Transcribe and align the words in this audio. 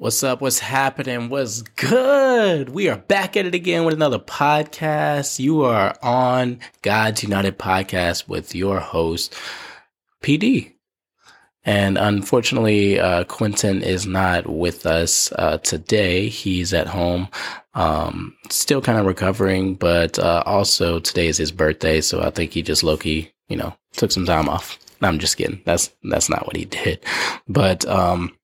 What's 0.00 0.22
up? 0.22 0.40
What's 0.40 0.60
happening? 0.60 1.28
What's 1.28 1.60
good? 1.60 2.70
We 2.70 2.88
are 2.88 2.96
back 2.96 3.36
at 3.36 3.44
it 3.44 3.54
again 3.54 3.84
with 3.84 3.92
another 3.92 4.18
podcast. 4.18 5.38
You 5.38 5.60
are 5.64 5.94
on 6.02 6.60
God's 6.80 7.22
United 7.22 7.58
Podcast 7.58 8.26
with 8.26 8.54
your 8.54 8.80
host, 8.80 9.34
PD. 10.22 10.72
And 11.66 11.98
unfortunately, 11.98 12.98
uh, 12.98 13.24
Quentin 13.24 13.82
is 13.82 14.06
not 14.06 14.46
with 14.48 14.86
us 14.86 15.32
uh, 15.32 15.58
today. 15.58 16.30
He's 16.30 16.72
at 16.72 16.86
home, 16.86 17.28
um, 17.74 18.34
still 18.48 18.80
kind 18.80 18.98
of 18.98 19.04
recovering, 19.04 19.74
but 19.74 20.18
uh, 20.18 20.42
also 20.46 20.98
today 21.00 21.26
is 21.26 21.36
his 21.36 21.52
birthday, 21.52 22.00
so 22.00 22.22
I 22.22 22.30
think 22.30 22.52
he 22.52 22.62
just 22.62 22.82
low 22.82 22.96
key, 22.96 23.32
you 23.50 23.56
know, 23.58 23.76
took 23.92 24.12
some 24.12 24.24
time 24.24 24.48
off. 24.48 24.78
I'm 25.02 25.18
just 25.18 25.36
kidding. 25.36 25.60
That's 25.66 25.90
that's 26.04 26.30
not 26.30 26.46
what 26.46 26.56
he 26.56 26.64
did, 26.84 27.04
but 27.46 27.86
um, 27.86 28.34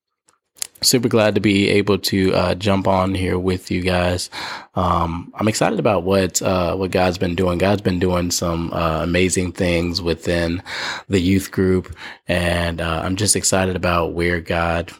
super 0.86 1.08
glad 1.08 1.34
to 1.34 1.40
be 1.40 1.68
able 1.68 1.98
to 1.98 2.34
uh, 2.34 2.54
jump 2.54 2.86
on 2.88 3.14
here 3.14 3.38
with 3.38 3.70
you 3.70 3.82
guys. 3.82 4.30
Um, 4.74 5.32
I'm 5.36 5.48
excited 5.48 5.78
about 5.78 6.04
what 6.04 6.40
uh, 6.40 6.76
what 6.76 6.90
God's 6.90 7.18
been 7.18 7.34
doing. 7.34 7.58
God's 7.58 7.82
been 7.82 7.98
doing 7.98 8.30
some 8.30 8.72
uh, 8.72 9.02
amazing 9.02 9.52
things 9.52 10.00
within 10.00 10.62
the 11.08 11.20
youth 11.20 11.50
group, 11.50 11.94
and 12.28 12.80
uh, 12.80 13.02
I'm 13.04 13.16
just 13.16 13.36
excited 13.36 13.76
about 13.76 14.12
where 14.12 14.40
God 14.40 14.92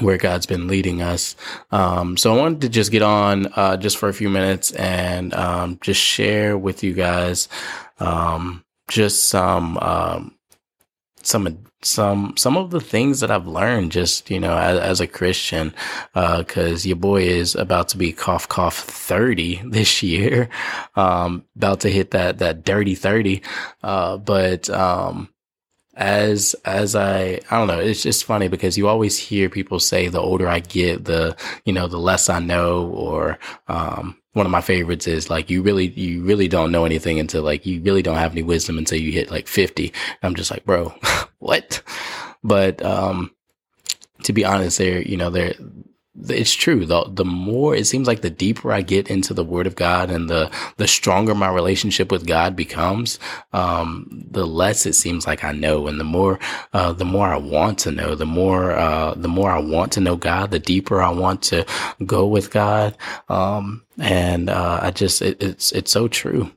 where 0.00 0.16
God's 0.16 0.46
been 0.46 0.66
leading 0.66 1.02
us. 1.02 1.36
Um, 1.70 2.16
so 2.16 2.34
I 2.34 2.36
wanted 2.36 2.60
to 2.62 2.68
just 2.68 2.90
get 2.90 3.02
on 3.02 3.46
uh, 3.54 3.76
just 3.76 3.96
for 3.96 4.08
a 4.08 4.14
few 4.14 4.28
minutes 4.28 4.72
and 4.72 5.32
um, 5.34 5.78
just 5.80 6.00
share 6.00 6.58
with 6.58 6.82
you 6.82 6.92
guys 6.92 7.48
um, 8.00 8.64
just 8.88 9.26
some 9.26 9.78
um, 9.78 10.34
some 11.22 11.46
some 11.84 12.36
some 12.36 12.56
of 12.56 12.70
the 12.70 12.80
things 12.80 13.20
that 13.20 13.30
I've 13.30 13.46
learned 13.46 13.92
just 13.92 14.30
you 14.30 14.40
know 14.40 14.56
as, 14.56 14.78
as 14.78 15.00
a 15.00 15.06
Christian 15.06 15.74
because 16.14 16.84
uh, 16.84 16.88
your 16.88 16.96
boy 16.96 17.22
is 17.22 17.54
about 17.54 17.88
to 17.88 17.96
be 17.98 18.12
cough 18.12 18.48
cough 18.48 18.78
thirty 18.78 19.60
this 19.64 20.02
year, 20.02 20.48
um, 20.96 21.44
about 21.56 21.80
to 21.80 21.90
hit 21.90 22.10
that 22.12 22.38
that 22.38 22.64
dirty 22.64 22.94
thirty, 22.94 23.42
uh, 23.82 24.16
but 24.16 24.68
um, 24.70 25.28
as 25.94 26.54
as 26.64 26.96
I 26.96 27.40
I 27.50 27.58
don't 27.58 27.68
know, 27.68 27.80
it's 27.80 28.02
just 28.02 28.24
funny 28.24 28.48
because 28.48 28.76
you 28.78 28.88
always 28.88 29.18
hear 29.18 29.48
people 29.48 29.78
say 29.78 30.08
the 30.08 30.20
older 30.20 30.48
I 30.48 30.60
get, 30.60 31.04
the 31.04 31.36
you 31.64 31.72
know 31.72 31.86
the 31.86 31.98
less 31.98 32.28
I 32.28 32.40
know, 32.40 32.88
or 32.88 33.38
um, 33.68 34.16
one 34.34 34.46
of 34.46 34.52
my 34.52 34.60
favorites 34.60 35.06
is 35.06 35.30
like 35.30 35.48
you 35.48 35.62
really 35.62 35.88
you 35.90 36.22
really 36.22 36.48
don't 36.48 36.72
know 36.72 36.84
anything 36.84 37.18
until 37.18 37.42
like 37.42 37.64
you 37.64 37.80
really 37.82 38.02
don't 38.02 38.16
have 38.16 38.32
any 38.32 38.42
wisdom 38.42 38.76
until 38.78 38.98
you 38.98 39.12
hit 39.12 39.30
like 39.30 39.46
50 39.46 39.92
i'm 40.22 40.34
just 40.34 40.50
like 40.50 40.64
bro 40.64 40.92
what 41.44 41.82
but 42.42 42.82
um 42.84 43.30
to 44.22 44.32
be 44.32 44.44
honest 44.44 44.78
there 44.78 45.00
you 45.02 45.16
know 45.16 45.30
there 45.30 45.54
it's 46.28 46.54
true. 46.54 46.86
The 46.86 47.04
the 47.08 47.24
more 47.24 47.74
it 47.74 47.86
seems 47.86 48.06
like 48.06 48.20
the 48.20 48.30
deeper 48.30 48.72
I 48.72 48.82
get 48.82 49.10
into 49.10 49.34
the 49.34 49.44
Word 49.44 49.66
of 49.66 49.74
God 49.74 50.10
and 50.10 50.30
the 50.30 50.50
the 50.76 50.86
stronger 50.86 51.34
my 51.34 51.48
relationship 51.48 52.12
with 52.12 52.26
God 52.26 52.54
becomes, 52.54 53.18
um, 53.52 54.06
the 54.30 54.46
less 54.46 54.86
it 54.86 54.92
seems 54.94 55.26
like 55.26 55.42
I 55.42 55.52
know, 55.52 55.88
and 55.88 55.98
the 55.98 56.04
more 56.04 56.38
uh, 56.72 56.92
the 56.92 57.04
more 57.04 57.26
I 57.26 57.36
want 57.36 57.80
to 57.80 57.90
know, 57.90 58.14
the 58.14 58.26
more 58.26 58.72
uh, 58.72 59.14
the 59.14 59.28
more 59.28 59.50
I 59.50 59.58
want 59.58 59.92
to 59.92 60.00
know 60.00 60.16
God, 60.16 60.52
the 60.52 60.60
deeper 60.60 61.02
I 61.02 61.10
want 61.10 61.42
to 61.44 61.66
go 62.06 62.26
with 62.26 62.52
God. 62.52 62.96
Um, 63.28 63.82
and 63.98 64.48
uh, 64.48 64.78
I 64.82 64.92
just 64.92 65.20
it, 65.20 65.42
it's 65.42 65.72
it's 65.72 65.90
so 65.90 66.06
true. 66.06 66.52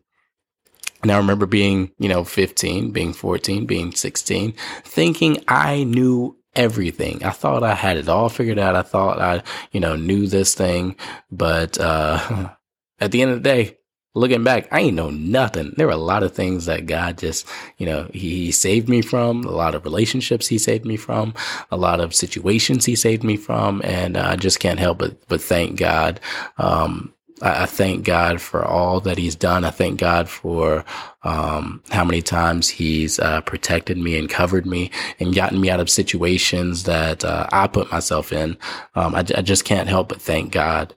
And 1.03 1.11
I 1.11 1.17
remember 1.17 1.45
being, 1.45 1.91
you 1.99 2.09
know, 2.09 2.23
15, 2.23 2.91
being 2.91 3.13
14, 3.13 3.65
being 3.65 3.91
16, 3.93 4.53
thinking 4.83 5.43
I 5.47 5.83
knew 5.83 6.37
everything. 6.55 7.23
I 7.23 7.29
thought 7.29 7.63
I 7.63 7.75
had 7.75 7.97
it 7.97 8.09
all 8.09 8.29
figured 8.29 8.59
out. 8.59 8.75
I 8.75 8.81
thought 8.81 9.21
I, 9.21 9.43
you 9.71 9.79
know, 9.79 9.95
knew 9.95 10.27
this 10.27 10.55
thing. 10.55 10.95
But 11.31 11.79
uh, 11.79 12.49
at 12.99 13.11
the 13.11 13.21
end 13.21 13.31
of 13.31 13.43
the 13.43 13.49
day, 13.49 13.77
looking 14.15 14.43
back, 14.43 14.67
I 14.71 14.81
ain't 14.81 14.95
know 14.95 15.11
nothing. 15.11 15.73
There 15.77 15.85
were 15.85 15.93
a 15.93 15.97
lot 15.97 16.23
of 16.23 16.33
things 16.33 16.65
that 16.65 16.87
God 16.87 17.19
just, 17.19 17.47
you 17.77 17.85
know, 17.85 18.09
he, 18.11 18.45
he, 18.45 18.51
saved 18.51 18.89
me 18.89 19.01
from, 19.01 19.43
a 19.43 19.51
lot 19.51 19.75
of 19.75 19.85
relationships 19.85 20.47
he 20.47 20.57
saved 20.57 20.85
me 20.85 20.97
from, 20.97 21.35
a 21.69 21.77
lot 21.77 21.99
of 21.99 22.15
situations 22.15 22.85
he 22.85 22.95
saved 22.95 23.23
me 23.23 23.37
from. 23.37 23.81
And 23.83 24.17
uh, 24.17 24.29
I 24.31 24.35
just 24.35 24.59
can't 24.59 24.79
help 24.79 24.97
but, 24.97 25.27
but 25.27 25.41
thank 25.41 25.77
God. 25.77 26.19
Um, 26.57 27.13
I, 27.41 27.63
I 27.63 27.65
thank 27.65 28.05
God 28.05 28.41
for 28.41 28.63
all 28.63 28.99
that 29.01 29.17
He's 29.17 29.35
done. 29.35 29.65
I 29.65 29.69
thank 29.69 29.99
God 29.99 30.29
for 30.29 30.85
um, 31.23 31.81
how 31.89 32.03
many 32.03 32.21
times 32.21 32.69
He's 32.69 33.19
uh, 33.19 33.41
protected 33.41 33.97
me 33.97 34.17
and 34.17 34.29
covered 34.29 34.65
me 34.65 34.91
and 35.19 35.35
gotten 35.35 35.59
me 35.59 35.69
out 35.69 35.79
of 35.79 35.89
situations 35.89 36.83
that 36.83 37.23
uh, 37.25 37.47
I 37.51 37.67
put 37.67 37.91
myself 37.91 38.31
in. 38.31 38.57
Um, 38.95 39.15
I, 39.15 39.19
I, 39.19 39.41
just 39.41 39.65
can't 39.65 39.89
help 39.89 40.09
but 40.09 40.21
thank 40.21 40.51
God. 40.51 40.95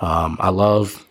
Um, 0.00 0.36
I 0.40 0.50
love 0.50 1.05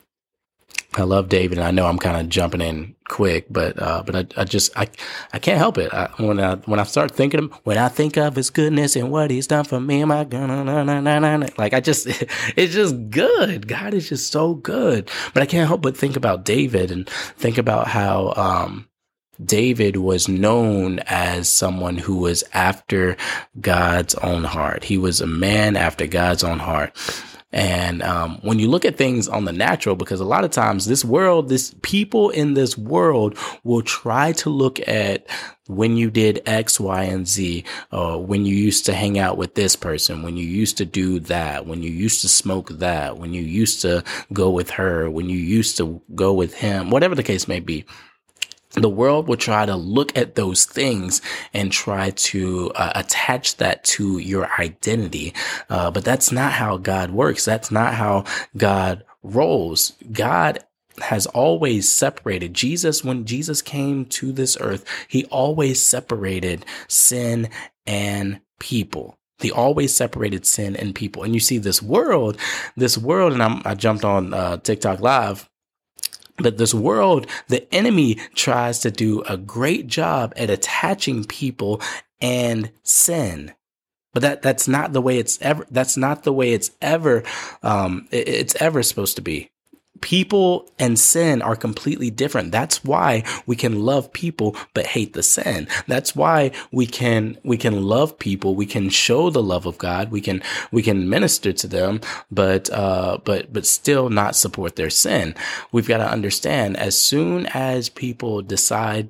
I 0.99 1.03
love 1.03 1.29
David, 1.29 1.57
and 1.57 1.67
I 1.67 1.71
know 1.71 1.85
I'm 1.85 1.97
kind 1.97 2.17
of 2.17 2.29
jumping 2.29 2.61
in 2.61 2.95
quick, 3.07 3.45
but 3.49 3.81
uh, 3.81 4.03
but 4.05 4.15
I, 4.15 4.41
I 4.41 4.43
just 4.43 4.75
I 4.77 4.87
I 5.33 5.39
can't 5.39 5.57
help 5.57 5.77
it. 5.77 5.93
I, 5.93 6.09
when 6.17 6.39
I 6.39 6.55
when 6.55 6.79
I 6.79 6.83
start 6.83 7.11
thinking 7.11 7.45
of, 7.45 7.51
when 7.63 7.77
I 7.77 7.89
think 7.89 8.17
of 8.17 8.35
His 8.35 8.49
goodness 8.49 8.95
and 8.95 9.11
what 9.11 9.31
He's 9.31 9.47
done 9.47 9.65
for 9.65 9.79
me, 9.79 10.03
gonna 10.03 11.47
like 11.57 11.73
I 11.73 11.79
just 11.79 12.07
it's 12.55 12.73
just 12.73 13.09
good. 13.09 13.67
God 13.67 13.93
is 13.93 14.09
just 14.09 14.31
so 14.31 14.55
good. 14.55 15.09
But 15.33 15.43
I 15.43 15.45
can't 15.45 15.67
help 15.67 15.81
but 15.81 15.97
think 15.97 16.15
about 16.15 16.45
David 16.45 16.91
and 16.91 17.09
think 17.09 17.57
about 17.57 17.87
how 17.87 18.33
um, 18.35 18.87
David 19.43 19.97
was 19.97 20.27
known 20.27 20.99
as 20.99 21.49
someone 21.49 21.97
who 21.97 22.17
was 22.17 22.43
after 22.53 23.17
God's 23.59 24.15
own 24.15 24.43
heart. 24.43 24.83
He 24.83 24.97
was 24.97 25.21
a 25.21 25.27
man 25.27 25.75
after 25.75 26.07
God's 26.07 26.43
own 26.43 26.59
heart. 26.59 26.95
And 27.55 28.03
um, 28.03 28.39
when 28.41 28.59
you 28.59 28.67
look 28.67 28.83
at 28.83 28.97
things 28.97 29.29
on 29.29 29.45
the 29.45 29.53
natural, 29.53 29.95
because 29.95 30.19
a 30.19 30.25
lot 30.25 30.43
of 30.43 30.51
times 30.51 30.85
this 30.85 31.05
world, 31.05 31.47
this 31.47 31.73
people 31.83 32.29
in 32.29 32.53
this 32.53 32.77
world 32.77 33.37
will 33.63 33.81
try 33.81 34.33
to 34.33 34.49
look 34.49 34.85
at 34.89 35.25
when 35.67 35.95
you 35.95 36.11
did 36.11 36.41
X, 36.45 36.81
Y, 36.81 37.03
and 37.03 37.25
Z, 37.25 37.63
or 37.93 38.21
when 38.23 38.45
you 38.45 38.53
used 38.53 38.85
to 38.87 38.93
hang 38.93 39.17
out 39.17 39.37
with 39.37 39.55
this 39.55 39.77
person, 39.77 40.21
when 40.21 40.35
you 40.35 40.45
used 40.45 40.77
to 40.79 40.85
do 40.85 41.21
that, 41.21 41.65
when 41.65 41.81
you 41.81 41.89
used 41.89 42.19
to 42.21 42.27
smoke 42.27 42.71
that, 42.71 43.17
when 43.17 43.33
you 43.33 43.41
used 43.41 43.81
to 43.83 44.03
go 44.33 44.49
with 44.49 44.71
her, 44.71 45.09
when 45.09 45.29
you 45.29 45.37
used 45.37 45.77
to 45.77 46.01
go 46.13 46.33
with 46.33 46.55
him, 46.55 46.89
whatever 46.89 47.15
the 47.15 47.23
case 47.23 47.47
may 47.47 47.61
be 47.61 47.85
the 48.75 48.89
world 48.89 49.27
will 49.27 49.37
try 49.37 49.65
to 49.65 49.75
look 49.75 50.17
at 50.17 50.35
those 50.35 50.65
things 50.65 51.21
and 51.53 51.71
try 51.71 52.11
to 52.11 52.71
uh, 52.75 52.91
attach 52.95 53.57
that 53.57 53.83
to 53.83 54.17
your 54.17 54.49
identity. 54.59 55.33
Uh, 55.69 55.91
but 55.91 56.03
that's 56.03 56.31
not 56.31 56.51
how 56.53 56.77
God 56.77 57.11
works. 57.11 57.45
That's 57.45 57.71
not 57.71 57.93
how 57.93 58.25
God 58.57 59.03
rolls. 59.23 59.93
God 60.11 60.63
has 60.99 61.25
always 61.27 61.89
separated 61.91 62.53
Jesus 62.53 63.03
when 63.03 63.25
Jesus 63.25 63.61
came 63.61 64.05
to 64.05 64.31
this 64.31 64.57
earth. 64.59 64.85
He 65.07 65.25
always 65.25 65.81
separated 65.81 66.65
sin 66.87 67.49
and 67.85 68.39
people. 68.59 69.17
He 69.39 69.51
always 69.51 69.93
separated 69.93 70.45
sin 70.45 70.75
and 70.77 70.95
people. 70.95 71.23
And 71.23 71.33
you 71.33 71.41
see 71.41 71.57
this 71.57 71.81
world, 71.81 72.37
this 72.77 72.97
world, 72.97 73.33
and 73.33 73.43
I'm, 73.43 73.61
i 73.65 73.75
jumped 73.75 74.05
on 74.05 74.33
uh, 74.33 74.57
TikTok 74.57 75.01
live 75.01 75.49
but 76.37 76.57
this 76.57 76.73
world, 76.73 77.27
the 77.47 77.73
enemy 77.73 78.15
tries 78.33 78.79
to 78.79 78.91
do 78.91 79.21
a 79.23 79.37
great 79.37 79.87
job 79.87 80.33
at 80.35 80.49
attaching 80.49 81.23
people 81.23 81.81
and 82.21 82.71
sin. 82.83 83.53
But 84.13 84.21
that, 84.21 84.41
that's 84.41 84.67
not 84.67 84.93
the 84.93 85.01
way 85.01 85.17
it's 85.17 85.41
ever, 85.41 85.65
that's 85.69 85.97
not 85.97 86.23
the 86.23 86.33
way 86.33 86.53
it's 86.53 86.71
ever, 86.81 87.23
um, 87.63 88.07
it's 88.11 88.55
ever 88.61 88.81
supposed 88.83 89.17
to 89.17 89.21
be 89.21 89.49
people 90.01 90.69
and 90.77 90.99
sin 90.99 91.41
are 91.41 91.55
completely 91.55 92.09
different. 92.09 92.51
That's 92.51 92.83
why 92.83 93.23
we 93.45 93.55
can 93.55 93.81
love 93.81 94.11
people 94.13 94.55
but 94.73 94.87
hate 94.87 95.13
the 95.13 95.23
sin. 95.23 95.67
That's 95.87 96.15
why 96.15 96.51
we 96.71 96.85
can 96.85 97.37
we 97.43 97.57
can 97.57 97.83
love 97.83 98.17
people, 98.19 98.55
we 98.55 98.65
can 98.65 98.89
show 98.89 99.29
the 99.29 99.43
love 99.43 99.65
of 99.65 99.77
God, 99.77 100.11
we 100.11 100.21
can 100.21 100.41
we 100.71 100.81
can 100.81 101.09
minister 101.09 101.53
to 101.53 101.67
them, 101.67 102.01
but 102.31 102.69
uh 102.71 103.17
but 103.23 103.51
but 103.53 103.65
still 103.65 104.09
not 104.09 104.35
support 104.35 104.75
their 104.75 104.89
sin. 104.89 105.35
We've 105.71 105.87
got 105.87 105.97
to 105.97 106.09
understand 106.09 106.77
as 106.77 106.99
soon 106.99 107.47
as 107.47 107.89
people 107.89 108.41
decide 108.41 109.09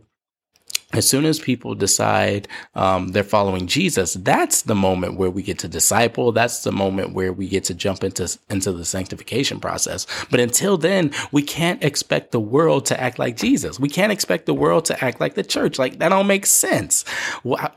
as 0.94 1.08
soon 1.08 1.26
as 1.26 1.40
people 1.40 1.76
decide 1.76 2.48
um, 2.76 3.10
they're 3.10 3.24
following 3.24 3.68
Jesus, 3.68 4.14
that's 4.14 4.64
the 4.64 4.76
moment 4.76 5.18
where 5.18 5.30
we 5.30 5.42
get 5.44 5.60
to 5.60 5.68
disciple. 5.68 6.32
That's 6.32 6.64
the 6.64 6.72
moment 6.72 7.14
where 7.14 7.34
we 7.34 7.48
get 7.48 7.64
to 7.66 7.74
jump 7.74 8.04
into 8.04 8.38
into 8.50 8.72
the 8.72 8.86
sanctification 8.86 9.60
process. 9.60 10.08
But 10.30 10.40
until 10.40 10.78
then, 10.78 11.12
we 11.32 11.42
can't 11.42 11.84
expect 11.84 12.32
the 12.32 12.40
world 12.40 12.86
to 12.88 13.00
act 13.00 13.20
like 13.20 13.38
Jesus. 13.38 13.80
We 13.80 13.90
can't 13.90 14.12
expect 14.12 14.46
the 14.46 14.54
world 14.54 14.86
to 14.86 15.04
act 15.04 15.20
like 15.20 15.36
the 15.36 15.44
church. 15.44 15.80
Like 15.80 16.00
that 16.00 16.10
don't 16.10 16.28
make 16.28 16.46
sense. 16.46 17.04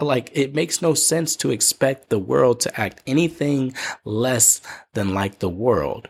Like 0.00 0.30
it 0.34 0.54
makes 0.54 0.82
no 0.82 0.94
sense 0.94 1.36
to 1.36 1.50
expect 1.50 2.10
the 2.10 2.18
world 2.18 2.60
to 2.60 2.80
act 2.80 3.02
anything 3.06 3.74
less 4.04 4.60
than 4.94 5.14
like 5.14 5.38
the 5.38 5.48
world. 5.48 6.08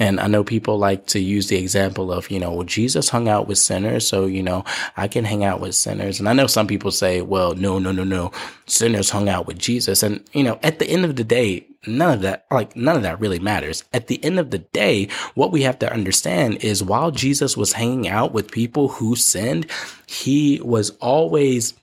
And 0.00 0.18
I 0.18 0.26
know 0.28 0.42
people 0.42 0.78
like 0.78 1.06
to 1.08 1.20
use 1.20 1.48
the 1.48 1.58
example 1.58 2.10
of, 2.10 2.30
you 2.30 2.40
know, 2.40 2.52
well, 2.52 2.64
Jesus 2.64 3.10
hung 3.10 3.28
out 3.28 3.46
with 3.46 3.58
sinners. 3.58 4.06
So, 4.06 4.24
you 4.24 4.42
know, 4.42 4.64
I 4.96 5.08
can 5.08 5.24
hang 5.24 5.44
out 5.44 5.60
with 5.60 5.74
sinners. 5.74 6.18
And 6.18 6.28
I 6.28 6.32
know 6.32 6.46
some 6.46 6.66
people 6.66 6.90
say, 6.90 7.20
well, 7.20 7.54
no, 7.54 7.78
no, 7.78 7.92
no, 7.92 8.02
no. 8.02 8.32
Sinners 8.66 9.10
hung 9.10 9.28
out 9.28 9.46
with 9.46 9.58
Jesus. 9.58 10.02
And, 10.02 10.24
you 10.32 10.42
know, 10.42 10.58
at 10.62 10.78
the 10.78 10.86
end 10.86 11.04
of 11.04 11.16
the 11.16 11.22
day, 11.22 11.66
none 11.86 12.14
of 12.14 12.22
that, 12.22 12.46
like, 12.50 12.74
none 12.74 12.96
of 12.96 13.02
that 13.02 13.20
really 13.20 13.38
matters. 13.38 13.84
At 13.92 14.06
the 14.06 14.24
end 14.24 14.38
of 14.38 14.50
the 14.50 14.60
day, 14.60 15.08
what 15.34 15.52
we 15.52 15.62
have 15.62 15.78
to 15.80 15.92
understand 15.92 16.64
is 16.64 16.82
while 16.82 17.10
Jesus 17.10 17.54
was 17.54 17.74
hanging 17.74 18.08
out 18.08 18.32
with 18.32 18.50
people 18.50 18.88
who 18.88 19.16
sinned, 19.16 19.66
he 20.06 20.62
was 20.64 20.90
always 21.02 21.74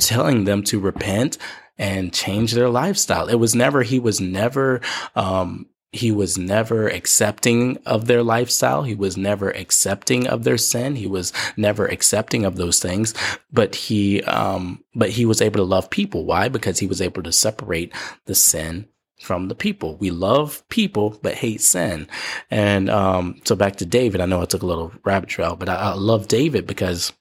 telling 0.00 0.42
them 0.42 0.64
to 0.64 0.80
repent 0.80 1.38
and 1.78 2.12
change 2.12 2.52
their 2.52 2.68
lifestyle. 2.68 3.28
It 3.28 3.36
was 3.36 3.54
never, 3.54 3.82
he 3.82 4.00
was 4.00 4.20
never, 4.20 4.80
um, 5.14 5.66
he 5.92 6.10
was 6.12 6.36
never 6.36 6.88
accepting 6.88 7.78
of 7.86 8.06
their 8.06 8.22
lifestyle. 8.22 8.82
He 8.82 8.94
was 8.94 9.16
never 9.16 9.50
accepting 9.50 10.26
of 10.26 10.44
their 10.44 10.58
sin. 10.58 10.96
He 10.96 11.06
was 11.06 11.32
never 11.56 11.86
accepting 11.86 12.44
of 12.44 12.56
those 12.56 12.78
things, 12.80 13.14
but 13.50 13.74
he, 13.74 14.22
um, 14.24 14.84
but 14.94 15.10
he 15.10 15.24
was 15.24 15.40
able 15.40 15.56
to 15.56 15.62
love 15.64 15.88
people. 15.88 16.26
Why? 16.26 16.48
Because 16.48 16.78
he 16.78 16.86
was 16.86 17.00
able 17.00 17.22
to 17.22 17.32
separate 17.32 17.92
the 18.26 18.34
sin 18.34 18.86
from 19.20 19.48
the 19.48 19.54
people. 19.54 19.96
We 19.96 20.10
love 20.10 20.62
people, 20.68 21.18
but 21.22 21.34
hate 21.34 21.62
sin. 21.62 22.06
And, 22.50 22.90
um, 22.90 23.40
so 23.44 23.56
back 23.56 23.76
to 23.76 23.86
David, 23.86 24.20
I 24.20 24.26
know 24.26 24.42
I 24.42 24.44
took 24.44 24.62
a 24.62 24.66
little 24.66 24.92
rabbit 25.04 25.30
trail, 25.30 25.56
but 25.56 25.68
I, 25.68 25.74
I 25.74 25.94
love 25.94 26.28
David 26.28 26.66
because, 26.66 27.12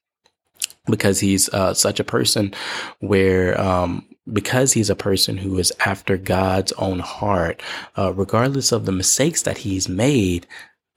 because 0.85 1.21
he's, 1.21 1.49
uh, 1.49 1.73
such 1.73 1.99
a 1.99 2.03
person 2.03 2.53
where, 2.99 3.59
um, 3.59 4.06
because 4.31 4.73
he's 4.73 4.89
a 4.89 4.95
person 4.95 5.37
who 5.37 5.57
is 5.57 5.73
after 5.85 6.17
God's 6.17 6.71
own 6.73 6.99
heart, 6.99 7.61
uh, 7.97 8.13
regardless 8.13 8.71
of 8.71 8.85
the 8.85 8.91
mistakes 8.91 9.41
that 9.43 9.59
he's 9.59 9.87
made, 9.87 10.47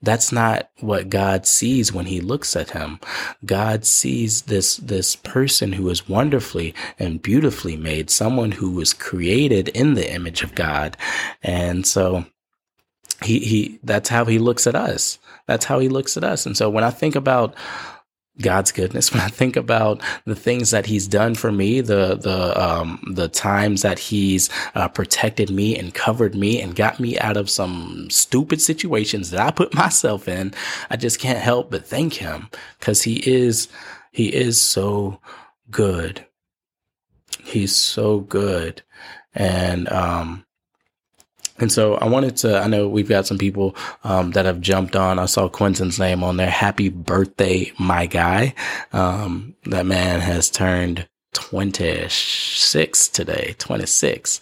that's 0.01 0.31
not 0.31 0.69
what 0.79 1.09
God 1.09 1.45
sees 1.45 1.93
when 1.93 2.07
he 2.07 2.21
looks 2.21 2.55
at 2.55 2.71
him. 2.71 2.99
God 3.45 3.85
sees 3.85 4.43
this, 4.43 4.77
this 4.77 5.15
person 5.15 5.73
who 5.73 5.89
is 5.89 6.09
wonderfully 6.09 6.73
and 6.97 7.21
beautifully 7.21 7.77
made, 7.77 8.09
someone 8.09 8.53
who 8.53 8.71
was 8.71 8.93
created 8.93 9.67
in 9.69 9.93
the 9.93 10.11
image 10.11 10.41
of 10.41 10.55
God. 10.55 10.97
And 11.43 11.85
so 11.85 12.25
he, 13.23 13.39
he, 13.39 13.79
that's 13.83 14.09
how 14.09 14.25
he 14.25 14.39
looks 14.39 14.65
at 14.65 14.75
us. 14.75 15.19
That's 15.45 15.65
how 15.65 15.77
he 15.77 15.87
looks 15.87 16.17
at 16.17 16.23
us. 16.23 16.47
And 16.47 16.57
so 16.57 16.69
when 16.69 16.83
I 16.83 16.89
think 16.89 17.15
about 17.15 17.53
God's 18.39 18.71
goodness 18.71 19.11
when 19.13 19.21
I 19.21 19.27
think 19.27 19.55
about 19.55 20.01
the 20.25 20.35
things 20.35 20.71
that 20.71 20.85
He's 20.85 21.07
done 21.07 21.35
for 21.35 21.51
me, 21.51 21.81
the 21.81 22.15
the 22.15 22.61
um, 22.61 23.03
the 23.13 23.27
times 23.27 23.81
that 23.81 23.99
He's 23.99 24.49
uh, 24.75 24.87
protected 24.87 25.49
me 25.49 25.77
and 25.77 25.93
covered 25.93 26.35
me 26.35 26.61
and 26.61 26.75
got 26.75 26.99
me 26.99 27.17
out 27.19 27.37
of 27.37 27.49
some 27.49 28.09
stupid 28.09 28.61
situations 28.61 29.31
that 29.31 29.41
I 29.41 29.51
put 29.51 29.73
myself 29.75 30.27
in. 30.27 30.53
I 30.89 30.97
just 30.97 31.19
can't 31.19 31.39
help 31.39 31.71
but 31.71 31.85
thank 31.85 32.13
Him 32.13 32.49
because 32.79 33.03
He 33.03 33.17
is 33.29 33.67
He 34.11 34.33
is 34.33 34.59
so 34.59 35.19
good. 35.69 36.25
He's 37.43 37.75
so 37.75 38.19
good, 38.19 38.83
and 39.33 39.89
um, 39.89 40.45
and 41.61 41.71
so 41.71 41.95
I 41.95 42.05
wanted 42.07 42.37
to, 42.37 42.59
I 42.59 42.67
know 42.67 42.87
we've 42.87 43.09
got 43.09 43.27
some 43.27 43.37
people 43.37 43.75
um, 44.03 44.31
that 44.31 44.45
have 44.45 44.61
jumped 44.61 44.95
on. 44.95 45.19
I 45.19 45.25
saw 45.25 45.47
Quentin's 45.47 45.99
name 45.99 46.23
on 46.23 46.37
there. 46.37 46.49
Happy 46.49 46.89
birthday, 46.89 47.71
my 47.79 48.07
guy. 48.07 48.53
Um, 48.93 49.55
that 49.65 49.85
man 49.85 50.19
has 50.21 50.49
turned 50.49 51.07
26 51.33 53.07
today, 53.09 53.55
26. 53.57 54.41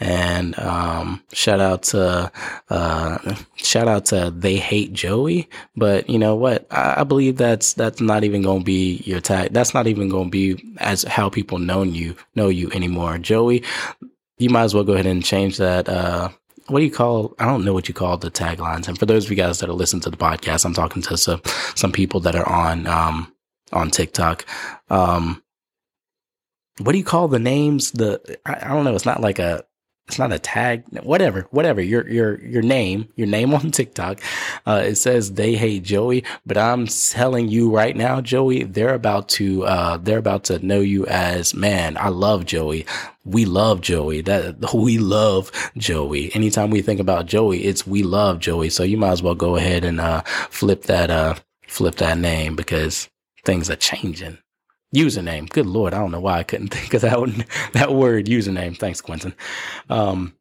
And 0.00 0.58
um, 0.58 1.22
shout 1.32 1.60
out 1.60 1.82
to 1.84 2.32
uh, 2.70 3.34
shout 3.56 3.86
out 3.88 4.06
to 4.06 4.32
they 4.34 4.56
hate 4.56 4.92
Joey. 4.92 5.48
But 5.76 6.08
you 6.10 6.18
know 6.18 6.34
what? 6.34 6.66
I, 6.70 7.00
I 7.00 7.04
believe 7.04 7.36
that's 7.36 7.74
that's 7.74 8.00
not 8.00 8.24
even 8.24 8.42
going 8.42 8.60
to 8.60 8.64
be 8.64 9.02
your 9.04 9.20
tag. 9.20 9.52
That's 9.52 9.74
not 9.74 9.86
even 9.86 10.08
going 10.08 10.26
to 10.26 10.30
be 10.30 10.76
as 10.78 11.04
how 11.04 11.28
people 11.28 11.58
know 11.58 11.82
you 11.82 12.16
know 12.34 12.48
you 12.48 12.70
anymore. 12.72 13.18
Joey, 13.18 13.62
you 14.38 14.50
might 14.50 14.64
as 14.64 14.74
well 14.74 14.84
go 14.84 14.94
ahead 14.94 15.06
and 15.06 15.24
change 15.24 15.58
that. 15.58 15.88
Uh, 15.88 16.30
what 16.68 16.80
do 16.80 16.84
you 16.84 16.90
call? 16.90 17.34
I 17.38 17.46
don't 17.46 17.64
know 17.64 17.72
what 17.72 17.88
you 17.88 17.94
call 17.94 18.16
the 18.16 18.30
taglines. 18.30 18.88
And 18.88 18.98
for 18.98 19.06
those 19.06 19.24
of 19.24 19.30
you 19.30 19.36
guys 19.36 19.60
that 19.60 19.68
are 19.68 19.74
listening 19.74 20.02
to 20.02 20.10
the 20.10 20.16
podcast, 20.16 20.64
I'm 20.64 20.74
talking 20.74 21.02
to 21.02 21.16
some 21.16 21.42
some 21.74 21.92
people 21.92 22.20
that 22.20 22.34
are 22.34 22.48
on 22.48 22.86
um 22.86 23.32
on 23.72 23.90
TikTok. 23.90 24.44
Um, 24.90 25.42
what 26.78 26.92
do 26.92 26.98
you 26.98 27.04
call 27.04 27.28
the 27.28 27.38
names? 27.38 27.92
The 27.92 28.38
I, 28.46 28.66
I 28.66 28.68
don't 28.68 28.84
know. 28.84 28.94
It's 28.94 29.06
not 29.06 29.20
like 29.20 29.38
a 29.38 29.64
it's 30.08 30.18
not 30.18 30.32
a 30.32 30.38
tag, 30.38 30.84
whatever, 31.02 31.46
whatever. 31.52 31.80
Your 31.80 32.06
your 32.08 32.40
your 32.44 32.62
name, 32.62 33.08
your 33.16 33.26
name 33.26 33.54
on 33.54 33.70
TikTok. 33.72 34.20
Uh, 34.66 34.82
it 34.84 34.96
says 34.96 35.32
they 35.32 35.54
hate 35.54 35.84
Joey, 35.84 36.24
but 36.44 36.58
I'm 36.58 36.86
telling 36.86 37.48
you 37.48 37.70
right 37.70 37.96
now, 37.96 38.20
Joey, 38.20 38.64
they're 38.64 38.94
about 38.94 39.28
to 39.30 39.64
uh, 39.64 39.96
they're 39.98 40.18
about 40.18 40.44
to 40.44 40.64
know 40.64 40.80
you 40.80 41.06
as 41.06 41.54
man. 41.54 41.96
I 41.96 42.08
love 42.08 42.44
Joey. 42.44 42.84
We 43.24 43.44
love 43.46 43.80
Joey. 43.80 44.20
That 44.22 44.56
we 44.74 44.98
love 44.98 45.50
Joey. 45.78 46.34
Anytime 46.34 46.70
we 46.70 46.82
think 46.82 47.00
about 47.00 47.26
Joey, 47.26 47.64
it's 47.64 47.86
we 47.86 48.02
love 48.02 48.40
Joey. 48.40 48.70
So 48.70 48.82
you 48.82 48.98
might 48.98 49.12
as 49.12 49.22
well 49.22 49.34
go 49.36 49.56
ahead 49.56 49.84
and 49.84 50.00
uh, 50.00 50.22
flip 50.50 50.82
that 50.84 51.10
uh, 51.10 51.36
flip 51.68 51.94
that 51.96 52.18
name 52.18 52.56
because 52.56 53.08
things 53.44 53.70
are 53.70 53.76
changing 53.76 54.38
username. 54.94 55.48
Good 55.48 55.66
Lord. 55.66 55.94
I 55.94 55.98
don't 55.98 56.12
know 56.12 56.20
why 56.20 56.38
I 56.38 56.44
couldn't 56.44 56.68
think 56.74 56.94
of 56.94 57.02
that 57.02 57.20
one, 57.20 57.44
that 57.72 57.94
word 57.94 58.26
username. 58.26 58.78
Thanks, 58.78 59.00
Quentin. 59.00 59.34
Um, 59.90 60.34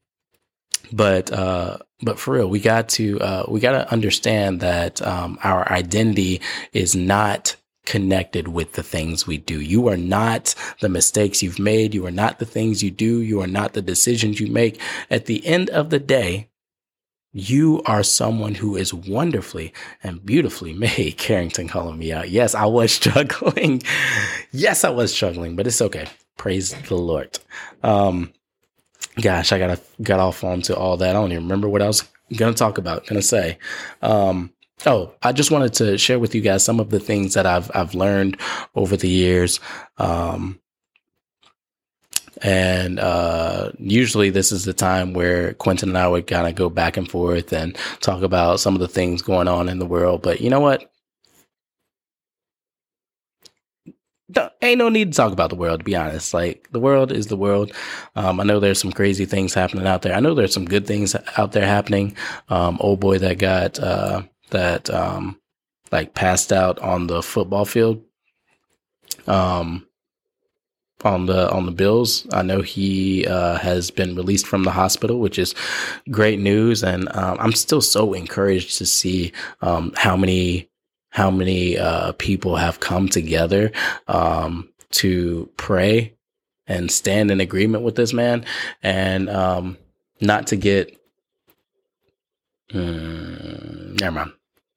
but, 0.93 1.31
uh, 1.31 1.77
but 2.01 2.19
for 2.19 2.35
real, 2.35 2.49
we 2.49 2.59
got 2.59 2.89
to, 2.89 3.19
uh, 3.21 3.45
we 3.47 3.59
got 3.59 3.73
to 3.73 3.91
understand 3.91 4.61
that, 4.61 5.01
um, 5.01 5.39
our 5.43 5.71
identity 5.71 6.41
is 6.73 6.95
not 6.95 7.55
connected 7.85 8.49
with 8.49 8.73
the 8.73 8.83
things 8.83 9.27
we 9.27 9.37
do. 9.37 9.59
You 9.61 9.87
are 9.89 9.97
not 9.97 10.55
the 10.81 10.89
mistakes 10.89 11.43
you've 11.43 11.59
made. 11.59 11.93
You 11.95 12.05
are 12.05 12.11
not 12.11 12.39
the 12.39 12.45
things 12.45 12.83
you 12.83 12.91
do. 12.91 13.21
You 13.21 13.41
are 13.41 13.47
not 13.47 13.73
the 13.73 13.81
decisions 13.81 14.39
you 14.39 14.47
make. 14.47 14.79
At 15.09 15.25
the 15.25 15.45
end 15.45 15.69
of 15.71 15.89
the 15.89 15.99
day, 15.99 16.49
you 17.33 17.81
are 17.85 18.03
someone 18.03 18.55
who 18.55 18.75
is 18.75 18.93
wonderfully 18.93 19.73
and 20.03 20.25
beautifully 20.25 20.73
made. 20.87 21.17
Carrington 21.17 21.67
calling 21.67 21.97
me 21.97 22.11
out. 22.11 22.29
Yes, 22.29 22.55
I 22.55 22.65
was 22.65 22.91
struggling. 23.01 23.81
yes, 24.51 24.83
I 24.83 24.89
was 24.89 25.13
struggling, 25.13 25.55
but 25.55 25.67
it's 25.67 25.81
okay. 25.81 26.07
Praise 26.37 26.73
the 26.73 26.95
Lord. 26.95 27.37
Um, 27.83 28.33
gosh, 29.21 29.51
I 29.51 29.59
got 29.59 29.79
got 30.01 30.19
off 30.19 30.43
onto 30.43 30.73
all 30.73 30.97
that. 30.97 31.11
I 31.11 31.13
don't 31.13 31.31
even 31.31 31.43
remember 31.43 31.69
what 31.69 31.81
I 31.81 31.87
was 31.87 32.03
gonna 32.35 32.53
talk 32.53 32.77
about. 32.77 33.05
Gonna 33.05 33.21
say. 33.21 33.57
Um, 34.01 34.51
oh, 34.85 35.13
I 35.21 35.33
just 35.33 35.51
wanted 35.51 35.73
to 35.75 35.97
share 35.97 36.17
with 36.19 36.33
you 36.33 36.41
guys 36.41 36.63
some 36.65 36.79
of 36.79 36.89
the 36.89 36.99
things 36.99 37.35
that 37.35 37.45
I've 37.45 37.69
I've 37.75 37.93
learned 37.93 38.37
over 38.75 38.97
the 38.97 39.09
years. 39.09 39.59
Um, 39.97 40.59
and 42.41 42.99
uh, 42.99 43.71
usually, 43.77 44.31
this 44.31 44.51
is 44.51 44.65
the 44.65 44.73
time 44.73 45.13
where 45.13 45.53
Quentin 45.53 45.89
and 45.89 45.97
I 45.97 46.07
would 46.07 46.27
kind 46.27 46.47
of 46.47 46.55
go 46.55 46.69
back 46.69 46.97
and 46.97 47.09
forth 47.09 47.53
and 47.53 47.77
talk 47.99 48.23
about 48.23 48.59
some 48.59 48.73
of 48.73 48.81
the 48.81 48.87
things 48.87 49.21
going 49.21 49.47
on 49.47 49.69
in 49.69 49.79
the 49.79 49.85
world. 49.85 50.23
But 50.23 50.41
you 50.41 50.49
know 50.49 50.59
what? 50.59 50.91
Don't, 54.31 54.51
ain't 54.61 54.79
no 54.79 54.89
need 54.89 55.11
to 55.11 55.17
talk 55.17 55.33
about 55.33 55.49
the 55.49 55.55
world, 55.55 55.81
to 55.81 55.83
be 55.83 55.95
honest. 55.95 56.33
Like, 56.33 56.69
the 56.71 56.79
world 56.79 57.11
is 57.11 57.27
the 57.27 57.35
world. 57.35 57.73
Um, 58.15 58.39
I 58.39 58.43
know 58.43 58.59
there's 58.59 58.79
some 58.79 58.93
crazy 58.93 59.25
things 59.25 59.53
happening 59.53 59.85
out 59.85 60.01
there. 60.01 60.13
I 60.13 60.19
know 60.19 60.33
there's 60.33 60.53
some 60.53 60.65
good 60.65 60.87
things 60.87 61.15
out 61.37 61.51
there 61.51 61.65
happening. 61.65 62.15
Um, 62.49 62.77
old 62.79 63.01
boy 63.01 63.19
that 63.19 63.39
got, 63.39 63.77
uh, 63.77 64.23
that, 64.51 64.89
um, 64.89 65.37
like 65.91 66.13
passed 66.13 66.53
out 66.53 66.79
on 66.79 67.07
the 67.07 67.21
football 67.21 67.65
field. 67.65 68.01
Um, 69.27 69.85
on 71.05 71.25
the 71.25 71.51
on 71.51 71.65
the 71.65 71.71
Bills. 71.71 72.27
I 72.31 72.41
know 72.41 72.61
he 72.61 73.25
uh, 73.27 73.57
has 73.57 73.91
been 73.91 74.15
released 74.15 74.47
from 74.47 74.63
the 74.63 74.71
hospital, 74.71 75.19
which 75.19 75.39
is 75.39 75.55
great 76.09 76.39
news, 76.39 76.83
and 76.83 77.07
um, 77.15 77.37
I'm 77.39 77.53
still 77.53 77.81
so 77.81 78.13
encouraged 78.13 78.77
to 78.77 78.85
see 78.85 79.31
um, 79.61 79.93
how 79.95 80.15
many 80.15 80.69
how 81.09 81.31
many 81.31 81.77
uh, 81.77 82.13
people 82.13 82.55
have 82.55 82.79
come 82.79 83.07
together 83.09 83.71
um, 84.07 84.69
to 84.91 85.49
pray 85.57 86.13
and 86.67 86.91
stand 86.91 87.31
in 87.31 87.41
agreement 87.41 87.83
with 87.83 87.95
this 87.95 88.13
man, 88.13 88.45
and 88.81 89.29
um, 89.29 89.77
not 90.19 90.47
to 90.47 90.55
get. 90.55 90.97
Mm, 92.73 93.99
never 93.99 94.15
mind 94.15 94.31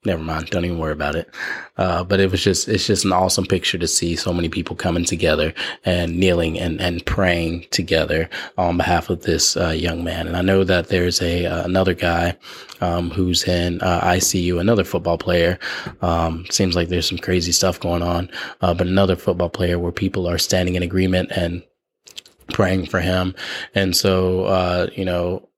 never 0.05 0.23
mind. 0.23 0.51
Don't 0.51 0.65
even 0.65 0.79
worry 0.79 0.93
about 0.93 1.17
it. 1.17 1.29
Uh, 1.77 2.05
but 2.05 2.21
it 2.21 2.31
was 2.31 2.43
just, 2.43 2.69
it's 2.69 2.87
just 2.87 3.05
an 3.05 3.13
awesome 3.13 3.47
picture 3.47 3.79
to 3.79 3.87
see 3.89 4.17
so 4.17 4.33
many 4.33 4.49
people 4.49 4.77
coming 4.77 5.05
together 5.05 5.53
and 5.85 6.19
kneeling 6.19 6.59
and, 6.59 6.81
and 6.81 7.05
praying 7.07 7.67
together 7.71 8.29
on 8.59 8.77
behalf 8.77 9.11
of 9.11 9.23
this 9.23 9.57
uh, 9.57 9.71
young 9.71 10.05
man. 10.05 10.27
And 10.27 10.37
I 10.37 10.43
know 10.43 10.65
that 10.65 10.89
there's 10.89 11.21
a, 11.23 11.47
uh, 11.47 11.65
another 11.65 11.95
guy, 11.95 12.37
um, 12.81 13.11
who's 13.11 13.45
in, 13.45 13.81
uh, 13.81 14.01
ICU, 14.03 14.61
another 14.61 14.85
football 14.85 15.19
player. 15.19 15.59
Um, 16.03 16.47
seems 16.51 16.77
like 16.77 16.89
there's 16.89 17.09
some 17.09 17.19
crazy 17.19 17.53
stuff 17.53 17.81
going 17.81 18.03
on. 18.03 18.31
Uh, 18.61 18.75
but 18.75 18.87
another 18.87 19.17
football 19.17 19.51
player 19.51 19.79
where 19.79 19.93
people 19.93 20.29
are 20.29 20.39
standing 20.39 20.75
in 20.75 20.83
agreement 20.83 21.31
and 21.33 21.63
praying 22.53 22.87
for 22.87 23.01
him. 23.01 23.35
And 23.75 23.97
so, 23.97 24.45
uh, 24.45 24.89
you 24.95 25.05
know, 25.05 25.49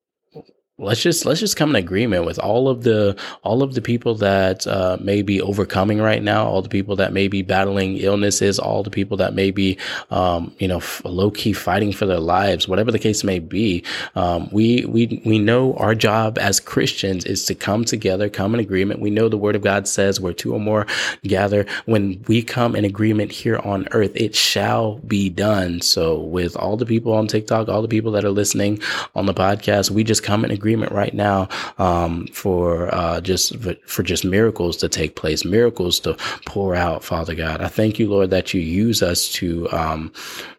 let's 0.79 1.01
just 1.01 1.25
let's 1.25 1.41
just 1.41 1.57
come 1.57 1.71
in 1.71 1.77
agreement 1.77 2.27
with 2.27 2.39
all 2.39 2.69
of 2.69 2.83
the 2.83 3.19
all 3.43 3.63
of 3.63 3.73
the 3.73 3.81
people 3.81 4.15
that 4.15 4.67
uh, 4.67 4.99
may 5.01 5.23
be 5.23 5.41
overcoming 5.41 6.03
right 6.03 6.23
now 6.23 6.45
all 6.45 6.61
the 6.61 6.69
people 6.69 6.95
that 6.97 7.15
may 7.15 7.29
be 7.29 7.41
battling 7.41 7.97
illnesses 7.97 8.59
all 8.59 8.83
the 8.83 8.91
people 8.91 9.17
that 9.17 9.33
may 9.33 9.51
be 9.51 9.79
um, 10.11 10.55
you 10.59 10.69
know 10.69 10.83
low 11.05 11.31
key 11.31 11.55
fighting 11.55 11.95
for 11.95 12.05
their 12.05 12.21
lives 12.21 12.69
whatever 12.69 12.93
the 12.93 12.99
case 12.99 13.25
may 13.25 13.39
be. 13.39 13.83
Um, 14.17 14.51
we 14.53 14.85
we 14.85 15.23
we 15.25 15.39
know 15.39 15.73
our 15.77 15.95
job 15.95 16.37
as 16.39 16.61
christians 16.61 17.25
is 17.25 17.47
to 17.47 17.55
come 17.55 17.87
together 17.87 18.29
come 18.29 18.53
in 18.53 18.61
agreement. 18.61 19.01
We 19.01 19.09
know 19.09 19.31
the 19.31 19.39
word 19.39 19.57
of 19.57 19.63
god 19.63 19.89
says 19.89 20.21
where 20.21 20.35
two 20.35 20.53
or 20.53 20.61
more 20.61 20.87
gather 21.23 21.65
when 21.87 22.23
we 22.29 22.43
come 22.43 22.77
in 22.77 22.85
agreement 22.85 23.33
here 23.33 23.61
on 23.65 23.89
earth 23.93 24.13
it 24.15 24.35
shall 24.35 24.97
be 24.99 25.31
done. 25.31 25.81
So 25.81 26.21
with 26.21 26.55
all 26.55 26.77
the 26.77 26.85
people 26.85 27.15
on 27.15 27.29
tiktok 27.29 27.71
all 27.71 27.81
the 27.81 27.89
people 27.89 28.13
that 28.13 28.27
are 28.27 28.31
listening 28.31 28.79
on 29.15 29.25
the 29.25 29.33
podcast 29.33 29.91
we 29.91 30.05
just 30.05 30.23
come 30.23 30.45
in 30.45 30.51
agreement 30.51 30.66
agreement 30.67 30.91
right 30.91 31.15
now 31.15 31.49
um, 31.79 32.27
for 32.33 32.93
uh, 32.93 33.21
just 33.21 33.55
for 33.87 34.03
just 34.03 34.25
miracles 34.25 34.77
to 34.79 34.89
take 34.89 35.15
place, 35.15 35.45
miracles 35.45 36.01
to 36.01 36.15
pour 36.45 36.75
out, 36.75 37.05
Father 37.05 37.37
God. 37.37 37.61
I 37.61 37.69
thank 37.69 38.01
you, 38.01 38.09
Lord, 38.09 38.31
that 38.31 38.53
you 38.53 38.61
use 38.61 39.01
us 39.01 39.29
to 39.35 39.71
um, 39.71 40.13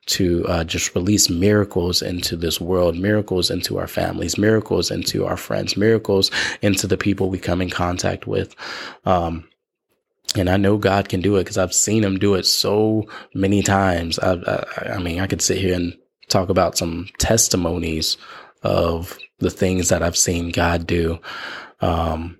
to 0.05 0.45
uh, 0.47 0.63
just 0.63 0.95
release 0.95 1.29
miracles 1.29 2.01
into 2.01 2.37
this 2.37 2.61
world, 2.61 2.95
miracles 2.95 3.51
into 3.51 3.77
our 3.77 3.87
families, 3.87 4.37
miracles 4.37 4.89
into 4.89 5.25
our 5.25 5.35
friends, 5.35 5.75
miracles 5.75 6.31
into 6.61 6.87
the 6.87 6.97
people 6.97 7.29
we 7.29 7.37
come 7.39 7.61
in 7.61 7.69
contact 7.69 8.27
with. 8.27 8.55
Um, 9.05 9.43
and 10.37 10.49
I 10.49 10.55
know 10.55 10.77
God 10.77 11.09
can 11.09 11.19
do 11.19 11.35
it 11.35 11.41
because 11.41 11.57
I've 11.57 11.73
seen 11.73 12.05
Him 12.05 12.17
do 12.17 12.35
it 12.35 12.45
so 12.45 13.09
many 13.33 13.61
times. 13.61 14.19
I, 14.19 14.35
I, 14.35 14.93
I 14.93 14.99
mean, 14.99 15.19
I 15.19 15.27
could 15.27 15.41
sit 15.41 15.57
here 15.57 15.75
and 15.75 15.97
talk 16.29 16.47
about 16.47 16.77
some 16.77 17.09
testimonies 17.17 18.15
of 18.63 19.17
the 19.39 19.49
things 19.49 19.89
that 19.89 20.03
I've 20.03 20.17
seen 20.17 20.51
God 20.51 20.87
do. 20.87 21.19
Um, 21.81 22.39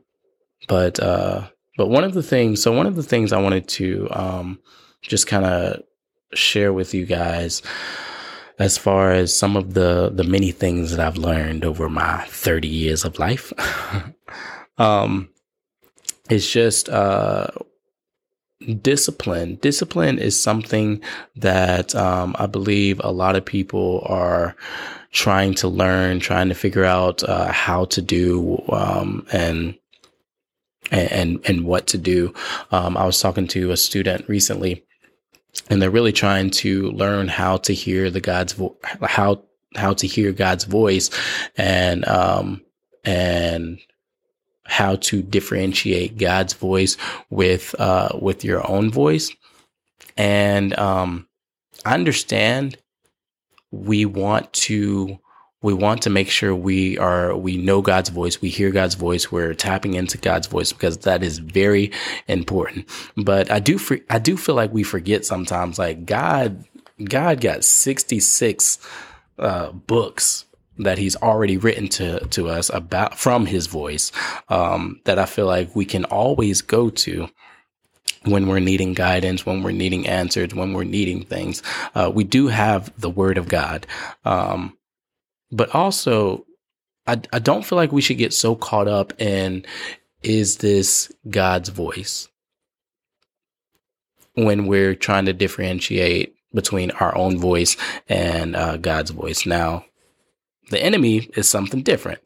but, 0.67 0.99
uh, 0.99 1.47
but 1.77 1.87
one 1.87 2.03
of 2.03 2.13
the 2.13 2.23
things, 2.23 2.61
so 2.61 2.71
one 2.71 2.87
of 2.87 2.95
the 2.95 3.03
things 3.03 3.31
I 3.31 3.41
wanted 3.41 3.67
to, 3.69 4.07
um, 4.11 4.59
just 5.01 5.27
kind 5.27 5.45
of 5.45 5.83
share 6.33 6.73
with 6.73 6.93
you 6.93 7.05
guys 7.05 7.61
as 8.59 8.77
far 8.77 9.11
as 9.11 9.35
some 9.35 9.55
of 9.55 9.75
the, 9.75 10.09
the 10.13 10.23
many 10.23 10.51
things 10.51 10.91
that 10.91 11.05
I've 11.05 11.17
learned 11.17 11.63
over 11.63 11.87
my 11.89 12.25
30 12.25 12.67
years 12.67 13.05
of 13.05 13.19
life. 13.19 13.53
um, 14.77 15.29
it's 16.29 16.51
just, 16.51 16.89
uh, 16.89 17.47
discipline. 18.81 19.55
Discipline 19.55 20.19
is 20.19 20.39
something 20.39 21.01
that 21.35 21.95
um, 21.95 22.35
I 22.39 22.47
believe 22.47 22.99
a 23.03 23.11
lot 23.11 23.35
of 23.35 23.45
people 23.45 24.03
are 24.05 24.55
trying 25.11 25.53
to 25.55 25.67
learn, 25.67 26.19
trying 26.19 26.49
to 26.49 26.55
figure 26.55 26.85
out 26.85 27.23
uh, 27.23 27.51
how 27.51 27.85
to 27.85 28.01
do, 28.01 28.63
um, 28.69 29.25
and 29.31 29.77
and 30.91 31.39
and 31.45 31.65
what 31.65 31.87
to 31.87 31.97
do. 31.97 32.33
Um, 32.71 32.97
I 32.97 33.05
was 33.05 33.19
talking 33.19 33.47
to 33.49 33.71
a 33.71 33.77
student 33.77 34.27
recently, 34.27 34.85
and 35.69 35.81
they're 35.81 35.89
really 35.89 36.13
trying 36.13 36.49
to 36.51 36.91
learn 36.91 37.27
how 37.27 37.57
to 37.57 37.73
hear 37.73 38.09
the 38.09 38.21
God's 38.21 38.53
vo- 38.53 38.77
how 39.01 39.43
how 39.75 39.93
to 39.93 40.07
hear 40.07 40.31
God's 40.31 40.63
voice, 40.63 41.09
and 41.57 42.07
um 42.07 42.61
and 43.03 43.79
how 44.67 44.97
to 44.97 45.21
differentiate 45.21 46.17
God's 46.17 46.53
voice 46.53 46.97
with 47.29 47.73
uh, 47.79 48.09
with 48.21 48.43
your 48.43 48.69
own 48.69 48.91
voice. 48.91 49.33
And 50.15 50.77
um, 50.77 51.27
I 51.85 51.93
understand 51.93 52.77
we 53.71 54.05
want 54.05 54.51
to 54.53 55.19
we 55.61 55.73
want 55.73 56.03
to 56.03 56.09
make 56.09 56.29
sure 56.29 56.55
we 56.55 56.97
are 56.97 57.35
we 57.35 57.57
know 57.57 57.81
God's 57.81 58.09
voice, 58.09 58.41
we 58.41 58.49
hear 58.49 58.71
God's 58.71 58.95
voice, 58.95 59.31
we're 59.31 59.53
tapping 59.53 59.95
into 59.95 60.17
God's 60.17 60.47
voice 60.47 60.71
because 60.71 60.99
that 60.99 61.23
is 61.23 61.39
very 61.39 61.91
important. 62.27 62.87
But 63.15 63.49
I 63.51 63.59
do 63.59 63.79
I 64.09 64.19
do 64.19 64.37
feel 64.37 64.55
like 64.55 64.73
we 64.73 64.83
forget 64.83 65.25
sometimes 65.25 65.79
like 65.79 66.05
God 66.05 66.65
God 67.03 67.41
got 67.41 67.63
66 67.63 68.79
uh, 69.39 69.71
books 69.71 70.45
that 70.79 70.97
he's 70.97 71.15
already 71.17 71.57
written 71.57 71.87
to 71.87 72.19
to 72.27 72.49
us 72.49 72.69
about 72.73 73.17
from 73.17 73.45
his 73.45 73.67
voice 73.67 74.11
um, 74.49 74.99
that 75.05 75.19
I 75.19 75.25
feel 75.25 75.45
like 75.45 75.75
we 75.75 75.85
can 75.85 76.05
always 76.05 76.61
go 76.61 76.89
to 76.89 77.29
when 78.23 78.47
we're 78.47 78.59
needing 78.59 78.93
guidance, 78.93 79.45
when 79.45 79.63
we're 79.63 79.71
needing 79.71 80.07
answers, 80.07 80.53
when 80.53 80.73
we're 80.73 80.83
needing 80.83 81.23
things. 81.23 81.63
Uh, 81.95 82.11
we 82.13 82.23
do 82.23 82.47
have 82.47 82.91
the 82.99 83.09
Word 83.09 83.37
of 83.37 83.47
God, 83.47 83.87
um, 84.25 84.77
but 85.51 85.73
also 85.73 86.45
I, 87.05 87.21
I 87.31 87.39
don't 87.39 87.65
feel 87.65 87.77
like 87.77 87.91
we 87.91 88.01
should 88.01 88.17
get 88.17 88.33
so 88.33 88.55
caught 88.55 88.87
up 88.87 89.19
in 89.21 89.65
is 90.23 90.57
this 90.57 91.11
God's 91.29 91.69
voice 91.69 92.27
when 94.33 94.67
we're 94.67 94.95
trying 94.95 95.25
to 95.25 95.33
differentiate 95.33 96.35
between 96.53 96.91
our 96.91 97.15
own 97.17 97.37
voice 97.37 97.77
and 98.07 98.55
uh, 98.55 98.77
God's 98.77 99.11
voice. 99.11 99.45
Now, 99.45 99.85
the 100.69 100.83
enemy 100.83 101.29
is 101.35 101.47
something 101.47 101.81
different. 101.81 102.19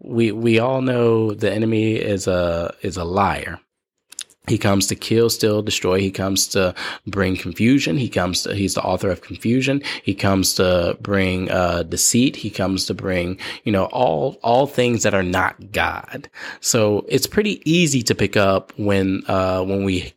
We 0.00 0.32
we 0.32 0.58
all 0.58 0.82
know 0.82 1.32
the 1.32 1.52
enemy 1.52 1.94
is 1.94 2.26
a 2.26 2.74
is 2.82 2.96
a 2.96 3.04
liar. 3.04 3.60
He 4.46 4.58
comes 4.58 4.86
to 4.88 4.94
kill, 4.94 5.30
steal, 5.30 5.62
destroy. 5.62 6.00
He 6.00 6.10
comes 6.10 6.46
to 6.48 6.74
bring 7.06 7.34
confusion. 7.34 7.96
He 7.96 8.10
comes 8.10 8.42
to, 8.42 8.54
he's 8.54 8.74
the 8.74 8.82
author 8.82 9.10
of 9.10 9.22
confusion. 9.22 9.82
He 10.02 10.14
comes 10.14 10.54
to 10.56 10.98
bring, 11.00 11.50
uh, 11.50 11.84
deceit. 11.84 12.36
He 12.36 12.50
comes 12.50 12.84
to 12.86 12.94
bring, 12.94 13.38
you 13.64 13.72
know, 13.72 13.86
all, 13.86 14.38
all 14.42 14.66
things 14.66 15.02
that 15.04 15.14
are 15.14 15.22
not 15.22 15.72
God. 15.72 16.28
So 16.60 17.06
it's 17.08 17.26
pretty 17.26 17.62
easy 17.64 18.02
to 18.02 18.14
pick 18.14 18.36
up 18.36 18.72
when, 18.76 19.22
uh, 19.28 19.62
when 19.64 19.82
we 19.82 20.12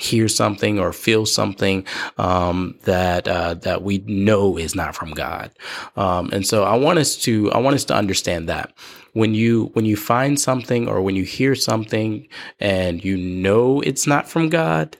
hear 0.00 0.28
something 0.28 0.78
or 0.78 0.92
feel 0.92 1.26
something 1.26 1.84
um, 2.18 2.78
that 2.84 3.28
uh, 3.28 3.54
that 3.54 3.82
we 3.82 3.98
know 3.98 4.56
is 4.56 4.74
not 4.74 4.94
from 4.94 5.12
God. 5.12 5.50
Um, 5.96 6.30
and 6.32 6.46
so 6.46 6.64
I 6.64 6.76
want 6.76 6.98
us 6.98 7.16
to 7.18 7.50
I 7.52 7.58
want 7.58 7.74
us 7.74 7.84
to 7.86 7.94
understand 7.94 8.48
that 8.48 8.72
when 9.12 9.34
you 9.34 9.70
when 9.72 9.84
you 9.84 9.96
find 9.96 10.40
something 10.40 10.88
or 10.88 11.02
when 11.02 11.16
you 11.16 11.24
hear 11.24 11.54
something 11.54 12.28
and 12.58 13.04
you 13.04 13.16
know 13.16 13.80
it's 13.80 14.06
not 14.06 14.28
from 14.28 14.48
God, 14.48 14.96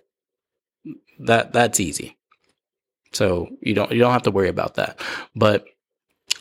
that 1.21 1.53
that's 1.53 1.81
easy. 1.81 2.17
So 3.13 3.49
you 3.61 3.75
don't 3.75 3.91
you 3.93 3.99
don't 3.99 4.13
have 4.13 4.23
to 4.23 4.31
worry 4.31 4.49
about 4.49 4.75
that. 4.75 5.01
But 5.35 5.67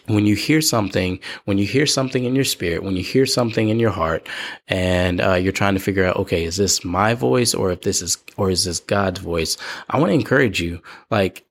when 0.09 0.25
you 0.25 0.35
hear 0.35 0.61
something, 0.61 1.19
when 1.45 1.57
you 1.57 1.65
hear 1.65 1.85
something 1.85 2.25
in 2.25 2.35
your 2.35 2.43
spirit, 2.43 2.83
when 2.83 2.95
you 2.95 3.03
hear 3.03 3.25
something 3.25 3.69
in 3.69 3.79
your 3.79 3.91
heart, 3.91 4.27
and 4.67 5.21
uh, 5.21 5.35
you're 5.35 5.51
trying 5.53 5.75
to 5.75 5.79
figure 5.79 6.05
out, 6.05 6.17
okay, 6.17 6.43
is 6.43 6.57
this 6.57 6.83
my 6.83 7.13
voice 7.13 7.53
or 7.53 7.71
if 7.71 7.81
this 7.81 8.01
is 8.01 8.17
or 8.37 8.49
is 8.49 8.65
this 8.65 8.79
God's 8.79 9.19
voice? 9.19 9.57
I 9.89 9.99
want 9.99 10.09
to 10.09 10.15
encourage 10.15 10.61
you, 10.61 10.81
like. 11.09 11.45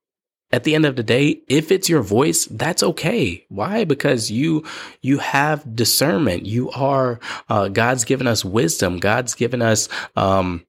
At 0.51 0.65
the 0.65 0.75
end 0.75 0.87
of 0.87 0.97
the 0.97 1.03
day, 1.03 1.43
if 1.47 1.71
it's 1.71 1.91
your 1.91 2.01
voice, 2.01 2.47
that's 2.47 2.83
okay. 2.83 3.45
Why? 3.51 3.85
Because 3.85 4.31
you 4.31 4.65
you 5.03 5.19
have 5.19 5.77
discernment. 5.77 6.47
You 6.47 6.71
are 6.71 7.21
uh, 7.51 7.69
God's 7.69 8.05
given 8.05 8.27
us 8.27 8.47
wisdom. 8.47 8.97
God's 8.97 9.35
given 9.35 9.61
us 9.61 9.91
um, 10.17 10.65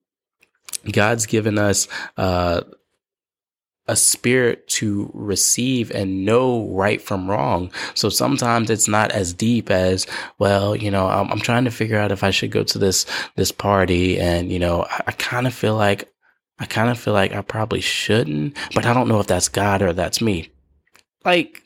God's 0.92 1.26
given 1.26 1.58
us 1.58 1.88
uh, 2.18 2.62
a 3.90 3.96
spirit 3.96 4.68
to 4.68 5.10
receive 5.14 5.90
and 5.92 6.24
know 6.24 6.68
right 6.70 7.02
from 7.02 7.30
wrong. 7.30 7.72
So 7.96 8.08
sometimes 8.10 8.70
it's 8.70 8.88
not 8.88 9.12
as 9.12 9.34
deep 9.34 9.72
as, 9.72 10.06
well, 10.38 10.76
you 10.76 10.92
know, 10.92 11.08
I'm, 11.08 11.32
I'm 11.32 11.40
trying 11.40 11.66
to 11.66 11.72
figure 11.72 11.98
out 11.98 12.12
if 12.12 12.24
I 12.24 12.30
should 12.30 12.52
go 12.52 12.64
to 12.64 12.78
this, 12.78 13.06
this 13.36 13.52
party. 13.52 14.20
And, 14.20 14.52
you 14.52 14.60
know, 14.60 14.84
I, 14.84 15.04
I 15.08 15.12
kind 15.14 15.48
of 15.48 15.54
feel 15.54 15.76
like, 15.76 16.14
I 16.60 16.66
kind 16.66 16.90
of 16.90 17.00
feel 17.00 17.14
like 17.14 17.34
I 17.34 17.42
probably 17.42 17.82
shouldn't, 17.82 18.56
but 18.76 18.86
I 18.86 18.94
don't 18.94 19.08
know 19.08 19.20
if 19.20 19.28
that's 19.28 19.50
God 19.50 19.82
or 19.82 19.92
that's 19.92 20.22
me. 20.22 20.50
Like, 21.26 21.64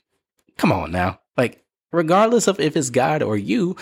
come 0.58 0.72
on 0.72 0.92
now. 0.92 1.20
Like, 1.36 1.64
regardless 1.92 2.48
of 2.48 2.60
if 2.60 2.78
it's 2.78 2.90
God 2.90 3.22
or 3.22 3.36
you, 3.36 3.76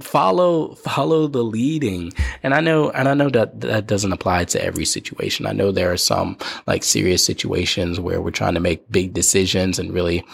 follow 0.00 0.74
follow 0.74 1.26
the 1.26 1.42
leading. 1.42 2.12
And 2.42 2.54
i 2.54 2.60
know 2.60 2.90
and 2.90 3.08
i 3.08 3.14
know 3.14 3.30
that 3.30 3.60
that 3.62 3.86
doesn't 3.86 4.12
apply 4.12 4.44
to 4.44 4.62
every 4.62 4.84
situation. 4.84 5.46
I 5.46 5.52
know 5.52 5.72
there 5.72 5.92
are 5.92 5.96
some 5.96 6.36
like 6.66 6.84
serious 6.84 7.24
situations 7.24 7.98
where 7.98 8.20
we're 8.20 8.30
trying 8.30 8.54
to 8.54 8.60
make 8.60 8.90
big 8.90 9.14
decisions 9.14 9.78
and 9.78 9.92
really 9.92 10.24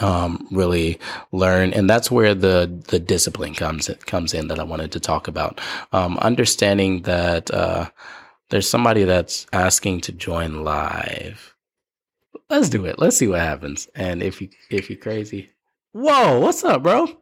um 0.00 0.46
really 0.50 0.98
learn. 1.32 1.72
And 1.72 1.88
that's 1.88 2.10
where 2.10 2.34
the 2.34 2.82
the 2.88 2.98
discipline 2.98 3.54
comes 3.54 3.88
comes 4.06 4.34
in 4.34 4.48
that 4.48 4.58
i 4.58 4.64
wanted 4.64 4.92
to 4.92 5.00
talk 5.00 5.28
about. 5.28 5.60
Um 5.92 6.18
understanding 6.18 7.02
that 7.02 7.50
uh 7.52 7.88
there's 8.50 8.68
somebody 8.68 9.04
that's 9.04 9.46
asking 9.52 10.00
to 10.02 10.12
join 10.12 10.64
live. 10.64 11.54
Let's 12.48 12.68
do 12.68 12.84
it. 12.84 12.98
Let's 12.98 13.16
see 13.16 13.28
what 13.28 13.38
happens. 13.38 13.88
And 13.94 14.24
if 14.24 14.42
you 14.42 14.48
if 14.70 14.90
you're 14.90 14.98
crazy. 14.98 15.50
Whoa 15.92 16.40
what's 16.40 16.64
up 16.64 16.82
bro 16.82 17.20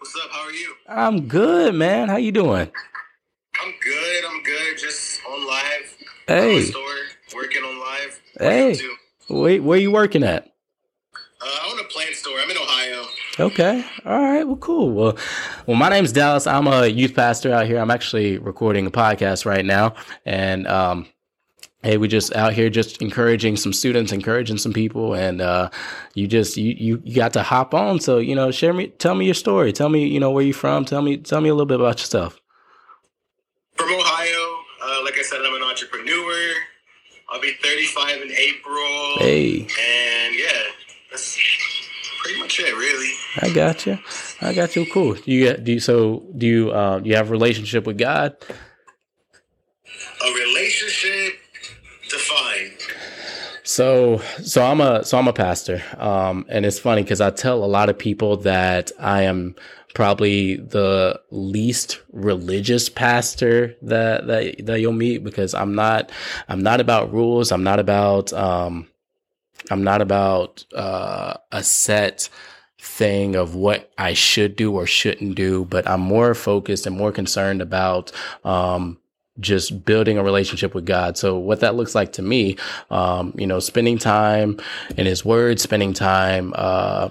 What's 0.00 0.16
up? 0.16 0.30
How 0.32 0.46
are 0.46 0.52
you? 0.52 0.74
I'm 0.88 1.28
good, 1.28 1.74
man. 1.74 2.08
How 2.08 2.16
you 2.16 2.32
doing? 2.32 2.70
I'm 3.62 3.74
good. 3.84 4.24
I'm 4.24 4.42
good. 4.42 4.78
Just 4.78 5.20
on 5.30 5.46
live. 5.46 5.96
Hey. 6.26 6.62
Store, 6.62 6.82
working 7.34 7.62
on 7.62 7.78
live. 7.78 8.20
Hey. 8.38 8.78
Wait, 9.28 9.60
where 9.60 9.78
you 9.78 9.90
working 9.90 10.22
at? 10.22 10.46
Uh, 11.14 11.18
I 11.44 11.70
own 11.70 11.80
a 11.80 11.84
plant 11.84 12.14
store. 12.14 12.38
I'm 12.40 12.50
in 12.50 12.56
Ohio. 12.56 13.04
Okay. 13.40 13.84
All 14.06 14.22
right. 14.22 14.44
Well, 14.44 14.56
cool. 14.56 14.90
Well, 14.90 15.18
well, 15.66 15.76
my 15.76 15.90
name's 15.90 16.12
Dallas. 16.12 16.46
I'm 16.46 16.66
a 16.66 16.86
youth 16.86 17.14
pastor 17.14 17.52
out 17.52 17.66
here. 17.66 17.78
I'm 17.78 17.90
actually 17.90 18.38
recording 18.38 18.86
a 18.86 18.90
podcast 18.90 19.44
right 19.44 19.66
now, 19.66 19.96
and 20.24 20.66
um, 20.66 21.08
hey, 21.82 21.96
we 21.96 22.08
just 22.08 22.34
out 22.34 22.52
here 22.52 22.70
just 22.70 23.00
encouraging 23.00 23.56
some 23.56 23.72
students, 23.72 24.12
encouraging 24.12 24.58
some 24.58 24.72
people, 24.72 25.14
and 25.14 25.40
uh, 25.40 25.70
you 26.14 26.26
just 26.26 26.56
you, 26.56 26.74
you 26.76 27.02
you 27.04 27.14
got 27.14 27.32
to 27.34 27.42
hop 27.42 27.74
on. 27.74 28.00
So 28.00 28.18
you 28.18 28.34
know, 28.34 28.50
share 28.50 28.72
me, 28.72 28.88
tell 28.88 29.14
me 29.14 29.24
your 29.24 29.34
story. 29.34 29.72
Tell 29.72 29.88
me, 29.88 30.06
you 30.06 30.20
know, 30.20 30.30
where 30.30 30.44
you're 30.44 30.54
from. 30.54 30.84
Tell 30.84 31.02
me, 31.02 31.16
tell 31.16 31.40
me 31.40 31.48
a 31.48 31.54
little 31.54 31.66
bit 31.66 31.80
about 31.80 32.00
yourself. 32.00 32.40
From 33.74 33.88
Ohio. 33.88 34.56
Uh, 34.82 35.04
like 35.04 35.18
I 35.18 35.22
said, 35.22 35.40
I'm 35.44 35.54
an 35.54 35.62
entrepreneur. 35.62 36.54
I'll 37.30 37.40
be 37.40 37.52
35 37.62 38.22
in 38.22 38.32
April. 38.32 39.18
Hey. 39.18 39.60
And 39.60 40.34
yeah, 40.34 40.62
that's 41.10 41.38
pretty 42.22 42.40
much 42.40 42.58
it, 42.58 42.74
really. 42.74 43.12
I 43.40 43.54
got 43.54 43.86
you. 43.86 43.98
I 44.40 44.52
got 44.52 44.74
you. 44.74 44.86
Cool. 44.86 45.16
You 45.24 45.56
do 45.56 45.72
you, 45.72 45.80
so? 45.80 46.24
Do 46.36 46.46
you 46.46 46.72
uh, 46.72 47.00
you 47.04 47.14
have 47.16 47.28
a 47.28 47.30
relationship 47.30 47.86
with 47.86 47.98
God? 47.98 48.36
A 50.22 50.32
relationship. 50.32 50.99
So, 53.70 54.20
so 54.42 54.64
I'm 54.64 54.80
a 54.80 55.04
so 55.04 55.16
I'm 55.16 55.28
a 55.28 55.32
pastor, 55.32 55.80
um, 55.96 56.44
and 56.48 56.66
it's 56.66 56.80
funny 56.80 57.04
because 57.04 57.20
I 57.20 57.30
tell 57.30 57.62
a 57.62 57.66
lot 57.66 57.88
of 57.88 57.96
people 57.96 58.36
that 58.38 58.90
I 58.98 59.22
am 59.22 59.54
probably 59.94 60.56
the 60.56 61.20
least 61.30 62.00
religious 62.12 62.88
pastor 62.88 63.76
that 63.82 64.26
that 64.26 64.66
that 64.66 64.80
you'll 64.80 64.92
meet 64.92 65.22
because 65.22 65.54
I'm 65.54 65.76
not 65.76 66.10
I'm 66.48 66.64
not 66.64 66.80
about 66.80 67.12
rules. 67.12 67.52
I'm 67.52 67.62
not 67.62 67.78
about 67.78 68.32
um, 68.32 68.88
I'm 69.70 69.84
not 69.84 70.02
about 70.02 70.64
uh, 70.74 71.34
a 71.52 71.62
set 71.62 72.28
thing 72.80 73.36
of 73.36 73.54
what 73.54 73.92
I 73.96 74.14
should 74.14 74.56
do 74.56 74.74
or 74.74 74.84
shouldn't 74.84 75.36
do, 75.36 75.64
but 75.66 75.88
I'm 75.88 76.00
more 76.00 76.34
focused 76.34 76.88
and 76.88 76.96
more 76.96 77.12
concerned 77.12 77.62
about 77.62 78.10
um, 78.42 78.98
just 79.40 79.84
building 79.84 80.18
a 80.18 80.22
relationship 80.22 80.74
with 80.74 80.86
God. 80.86 81.16
So 81.16 81.38
what 81.38 81.60
that 81.60 81.74
looks 81.74 81.94
like 81.94 82.12
to 82.12 82.22
me, 82.22 82.56
um, 82.90 83.34
you 83.36 83.46
know, 83.46 83.58
spending 83.60 83.98
time 83.98 84.60
in 84.96 85.06
His 85.06 85.24
Word, 85.24 85.60
spending 85.60 85.92
time 85.92 86.52
uh, 86.56 87.10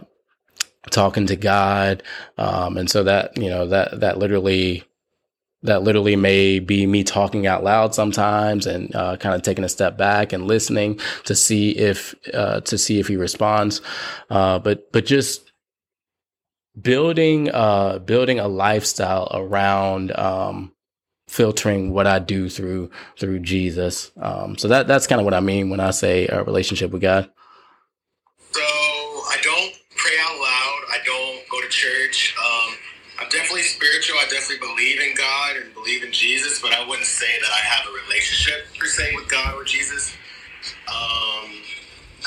talking 0.91 1.27
to 1.27 1.35
God, 1.35 2.03
um, 2.37 2.77
and 2.77 2.89
so 2.89 3.03
that 3.03 3.37
you 3.37 3.49
know 3.49 3.67
that 3.67 3.99
that 3.99 4.17
literally 4.17 4.83
that 5.63 5.83
literally 5.83 6.15
may 6.15 6.59
be 6.59 6.85
me 6.85 7.03
talking 7.03 7.45
out 7.45 7.63
loud 7.63 7.93
sometimes 7.93 8.65
and 8.65 8.95
uh, 8.95 9.17
kind 9.17 9.35
of 9.35 9.41
taking 9.41 9.63
a 9.65 9.69
step 9.69 9.97
back 9.97 10.31
and 10.31 10.47
listening 10.47 10.99
to 11.25 11.35
see 11.35 11.71
if 11.71 12.15
uh, 12.33 12.61
to 12.61 12.77
see 12.77 12.99
if 12.99 13.07
he 13.07 13.17
responds 13.17 13.81
uh, 14.29 14.57
but 14.59 14.91
but 14.91 15.05
just 15.05 15.51
building 16.79 17.49
uh 17.51 17.99
building 17.99 18.39
a 18.39 18.47
lifestyle 18.47 19.27
around 19.33 20.17
um 20.17 20.71
filtering 21.29 21.93
what 21.93 22.07
I 22.07 22.19
do 22.19 22.49
through 22.49 22.91
through 23.19 23.39
Jesus 23.41 24.11
um 24.21 24.57
so 24.57 24.67
that 24.69 24.87
that's 24.87 25.07
kind 25.07 25.21
of 25.21 25.25
what 25.25 25.35
I 25.35 25.41
mean 25.41 25.69
when 25.69 25.79
I 25.79 25.91
say 25.91 26.27
a 26.27 26.43
relationship 26.43 26.91
with 26.91 27.03
God 27.03 27.29
So 28.53 28.61
I 28.61 29.37
don't 29.43 29.73
pray 29.97 30.17
out 30.21 30.37
loud. 30.41 30.79
I 30.91 30.99
don't 31.05 31.49
go 31.51 31.61
to 31.61 31.69
church. 31.69 32.35
Um, 32.39 32.75
I'm 33.21 33.29
definitely 33.29 33.63
spiritual. 33.63 34.17
I 34.19 34.25
definitely 34.29 34.67
believe 34.67 34.99
in 35.01 35.15
God 35.15 35.57
and 35.57 35.73
believe 35.73 36.03
in 36.03 36.11
Jesus, 36.11 36.61
but 36.61 36.73
I 36.73 36.87
wouldn't 36.87 37.07
say 37.07 37.39
that 37.41 37.51
I 37.51 37.59
have 37.65 37.87
a 37.87 37.93
relationship 38.07 38.67
per 38.79 38.87
se 38.87 39.13
with 39.15 39.29
God 39.29 39.55
or 39.55 39.63
Jesus. 39.65 40.13
Um, 40.87 41.51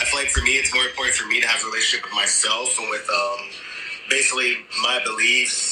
I 0.00 0.04
feel 0.06 0.20
like 0.20 0.30
for 0.30 0.42
me, 0.42 0.52
it's 0.58 0.74
more 0.74 0.84
important 0.84 1.16
for 1.16 1.28
me 1.28 1.40
to 1.40 1.48
have 1.48 1.62
a 1.64 1.66
relationship 1.66 2.04
with 2.06 2.14
myself 2.14 2.78
and 2.80 2.90
with 2.90 3.08
um, 3.10 3.40
basically 4.10 4.56
my 4.82 5.00
beliefs, 5.04 5.71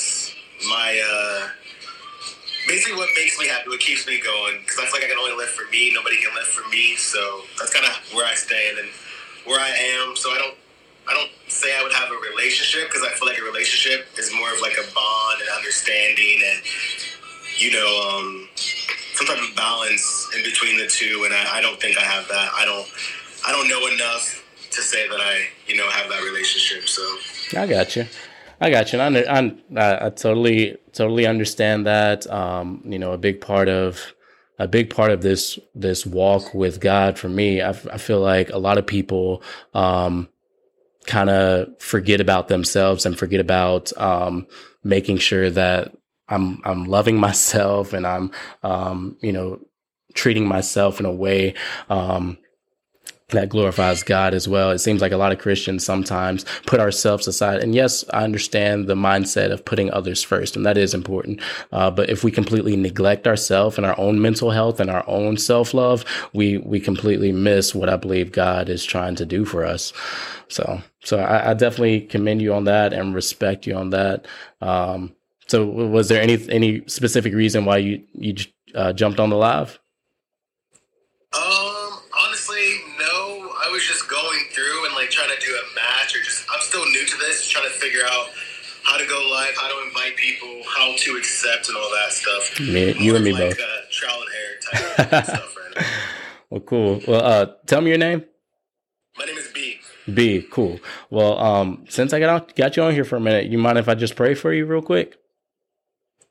basically 2.70 2.96
what 2.96 3.08
makes 3.18 3.38
me 3.38 3.48
happy, 3.48 3.68
what 3.68 3.80
keeps 3.80 4.06
me 4.06 4.22
going. 4.22 4.62
Because 4.62 4.78
I 4.78 4.86
feel 4.86 5.02
like 5.02 5.04
I 5.04 5.08
can 5.10 5.18
only 5.18 5.34
live 5.34 5.50
for 5.50 5.68
me. 5.70 5.90
Nobody 5.92 6.22
can 6.22 6.32
live 6.34 6.46
for 6.46 6.66
me. 6.70 6.94
So 6.94 7.42
that's 7.58 7.74
kind 7.74 7.84
of 7.84 7.92
where 8.14 8.24
I 8.24 8.34
stand 8.34 8.78
and 8.78 8.88
where 9.44 9.58
I 9.58 9.68
am. 9.68 10.14
So 10.14 10.30
I 10.30 10.38
don't 10.38 10.54
I 11.08 11.14
don't 11.14 11.30
say 11.50 11.74
I 11.76 11.82
would 11.82 11.92
have 11.92 12.08
a 12.10 12.18
relationship 12.30 12.88
because 12.88 13.02
I 13.02 13.10
feel 13.18 13.26
like 13.26 13.38
a 13.38 13.42
relationship 13.42 14.06
is 14.16 14.30
more 14.32 14.52
of 14.54 14.60
like 14.62 14.78
a 14.78 14.86
bond 14.94 15.42
and 15.42 15.50
understanding 15.58 16.38
and 16.46 16.62
you 17.58 17.72
know 17.72 17.90
um, 18.06 18.48
some 19.14 19.26
type 19.26 19.42
of 19.42 19.56
balance 19.56 20.30
in 20.36 20.44
between 20.44 20.78
the 20.78 20.86
two. 20.86 21.24
And 21.24 21.34
I, 21.34 21.58
I 21.58 21.60
don't 21.60 21.80
think 21.80 21.98
I 21.98 22.02
have 22.06 22.28
that. 22.28 22.50
I 22.54 22.64
don't 22.64 22.86
I 23.46 23.50
don't 23.50 23.66
know 23.66 23.90
enough 23.90 24.46
to 24.70 24.80
say 24.80 25.08
that 25.08 25.20
I 25.20 25.48
you 25.66 25.76
know 25.76 25.90
have 25.90 26.08
that 26.08 26.22
relationship. 26.22 26.86
So 26.86 27.02
I 27.58 27.66
got 27.66 27.96
you. 27.96 28.06
I 28.60 28.70
got 28.70 28.92
you. 28.92 29.00
And 29.00 29.16
I, 29.16 29.80
I, 29.80 30.06
I 30.06 30.10
totally, 30.10 30.76
totally 30.92 31.26
understand 31.26 31.86
that. 31.86 32.30
Um, 32.30 32.82
you 32.84 32.98
know, 32.98 33.12
a 33.12 33.18
big 33.18 33.40
part 33.40 33.68
of, 33.68 34.14
a 34.58 34.68
big 34.68 34.94
part 34.94 35.10
of 35.10 35.22
this, 35.22 35.58
this 35.74 36.04
walk 36.04 36.52
with 36.52 36.80
God 36.80 37.18
for 37.18 37.30
me, 37.30 37.62
I, 37.62 37.70
I 37.70 37.96
feel 37.96 38.20
like 38.20 38.50
a 38.50 38.58
lot 38.58 38.76
of 38.76 38.86
people, 38.86 39.42
um, 39.72 40.28
kind 41.06 41.30
of 41.30 41.80
forget 41.80 42.20
about 42.20 42.48
themselves 42.48 43.06
and 43.06 43.18
forget 43.18 43.40
about, 43.40 43.96
um, 43.96 44.46
making 44.84 45.16
sure 45.16 45.48
that 45.48 45.96
I'm, 46.28 46.60
I'm 46.64 46.84
loving 46.84 47.16
myself 47.28 47.94
and 47.94 48.06
I'm, 48.06 48.30
um, 48.62 49.16
you 49.22 49.32
know, 49.32 49.60
treating 50.12 50.46
myself 50.46 51.00
in 51.00 51.06
a 51.06 51.12
way, 51.12 51.54
um, 51.88 52.36
that 53.30 53.48
glorifies 53.48 54.02
God 54.02 54.34
as 54.34 54.48
well. 54.48 54.70
It 54.70 54.78
seems 54.78 55.00
like 55.00 55.12
a 55.12 55.16
lot 55.16 55.32
of 55.32 55.38
Christians 55.38 55.84
sometimes 55.84 56.44
put 56.66 56.80
ourselves 56.80 57.26
aside. 57.26 57.62
And 57.62 57.74
yes, 57.74 58.04
I 58.12 58.24
understand 58.24 58.86
the 58.86 58.94
mindset 58.94 59.52
of 59.52 59.64
putting 59.64 59.92
others 59.92 60.22
first, 60.22 60.56
and 60.56 60.64
that 60.66 60.76
is 60.76 60.94
important. 60.94 61.40
Uh, 61.72 61.90
but 61.90 62.10
if 62.10 62.24
we 62.24 62.30
completely 62.30 62.76
neglect 62.76 63.26
ourselves 63.26 63.76
and 63.76 63.86
our 63.86 63.98
own 63.98 64.20
mental 64.20 64.50
health 64.50 64.80
and 64.80 64.90
our 64.90 65.04
own 65.08 65.36
self 65.36 65.74
love, 65.74 66.04
we 66.32 66.58
we 66.58 66.80
completely 66.80 67.32
miss 67.32 67.74
what 67.74 67.88
I 67.88 67.96
believe 67.96 68.32
God 68.32 68.68
is 68.68 68.84
trying 68.84 69.14
to 69.16 69.26
do 69.26 69.44
for 69.44 69.64
us. 69.64 69.92
So, 70.48 70.82
so 71.04 71.18
I, 71.18 71.50
I 71.50 71.54
definitely 71.54 72.02
commend 72.02 72.42
you 72.42 72.54
on 72.54 72.64
that 72.64 72.92
and 72.92 73.14
respect 73.14 73.66
you 73.66 73.74
on 73.74 73.90
that. 73.90 74.26
Um, 74.60 75.14
so, 75.46 75.64
was 75.64 76.08
there 76.08 76.22
any 76.22 76.38
any 76.48 76.82
specific 76.86 77.34
reason 77.34 77.64
why 77.64 77.78
you 77.78 78.04
you 78.12 78.36
uh, 78.74 78.92
jumped 78.92 79.18
on 79.18 79.30
the 79.30 79.36
live? 79.36 79.78
Um, 81.32 81.69
go 89.10 89.28
live, 89.30 89.54
how 89.56 89.68
to 89.68 89.88
invite 89.88 90.16
people, 90.16 90.62
how 90.68 90.94
to 90.96 91.16
accept, 91.16 91.68
and 91.68 91.76
all 91.76 91.90
that 91.90 92.12
stuff. 92.12 92.60
Me, 92.60 92.94
you 92.98 93.16
and 93.16 93.24
me 93.24 93.32
like 93.32 93.50
both. 93.50 93.58
Uh, 93.58 93.80
trial 93.90 94.20
and 94.20 94.30
error 94.40 94.98
type 94.98 95.12
of 95.12 95.24
stuff 95.24 95.56
right 95.56 95.76
now. 95.76 95.86
Well, 96.50 96.60
cool. 96.62 97.00
Well, 97.06 97.24
uh, 97.24 97.46
tell 97.66 97.80
me 97.80 97.90
your 97.90 97.98
name. 97.98 98.24
My 99.16 99.24
name 99.24 99.38
is 99.38 99.46
B. 99.54 99.78
B. 100.12 100.44
Cool. 100.50 100.80
Well, 101.08 101.38
um, 101.38 101.84
since 101.88 102.12
I 102.12 102.18
got 102.18 102.42
on, 102.42 102.48
got 102.56 102.76
you 102.76 102.82
on 102.82 102.92
here 102.92 103.04
for 103.04 103.14
a 103.14 103.20
minute, 103.20 103.46
you 103.46 103.56
mind 103.56 103.78
if 103.78 103.88
I 103.88 103.94
just 103.94 104.16
pray 104.16 104.34
for 104.34 104.52
you 104.52 104.66
real 104.66 104.82
quick? 104.82 105.16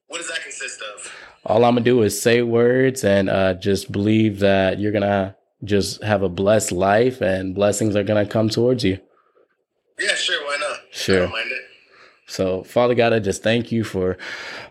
What 0.07 0.17
does 0.17 0.27
that 0.27 0.41
consist 0.43 0.81
of? 0.81 1.13
All 1.45 1.63
I'm 1.63 1.75
gonna 1.75 1.85
do 1.85 2.01
is 2.01 2.21
say 2.21 2.41
words 2.41 3.05
and 3.05 3.29
uh, 3.29 3.53
just 3.53 3.93
believe 3.93 4.39
that 4.39 4.79
you're 4.79 4.91
gonna 4.91 5.37
just 5.63 6.03
have 6.03 6.21
a 6.21 6.27
blessed 6.29 6.73
life 6.73 7.21
and 7.21 7.55
blessings 7.55 7.95
are 7.95 8.03
gonna 8.03 8.25
come 8.25 8.49
towards 8.49 8.83
you. 8.83 8.99
Yeah, 9.97 10.15
sure. 10.15 10.43
Why 10.45 10.57
not? 10.59 10.79
Sure. 10.91 11.17
I 11.17 11.21
don't 11.21 11.31
mind 11.31 11.51
it. 11.51 11.61
So, 12.29 12.61
Father 12.63 12.93
God, 12.93 13.11
I 13.11 13.17
just 13.17 13.41
thank 13.41 13.71
you 13.71 13.83
for 13.83 14.15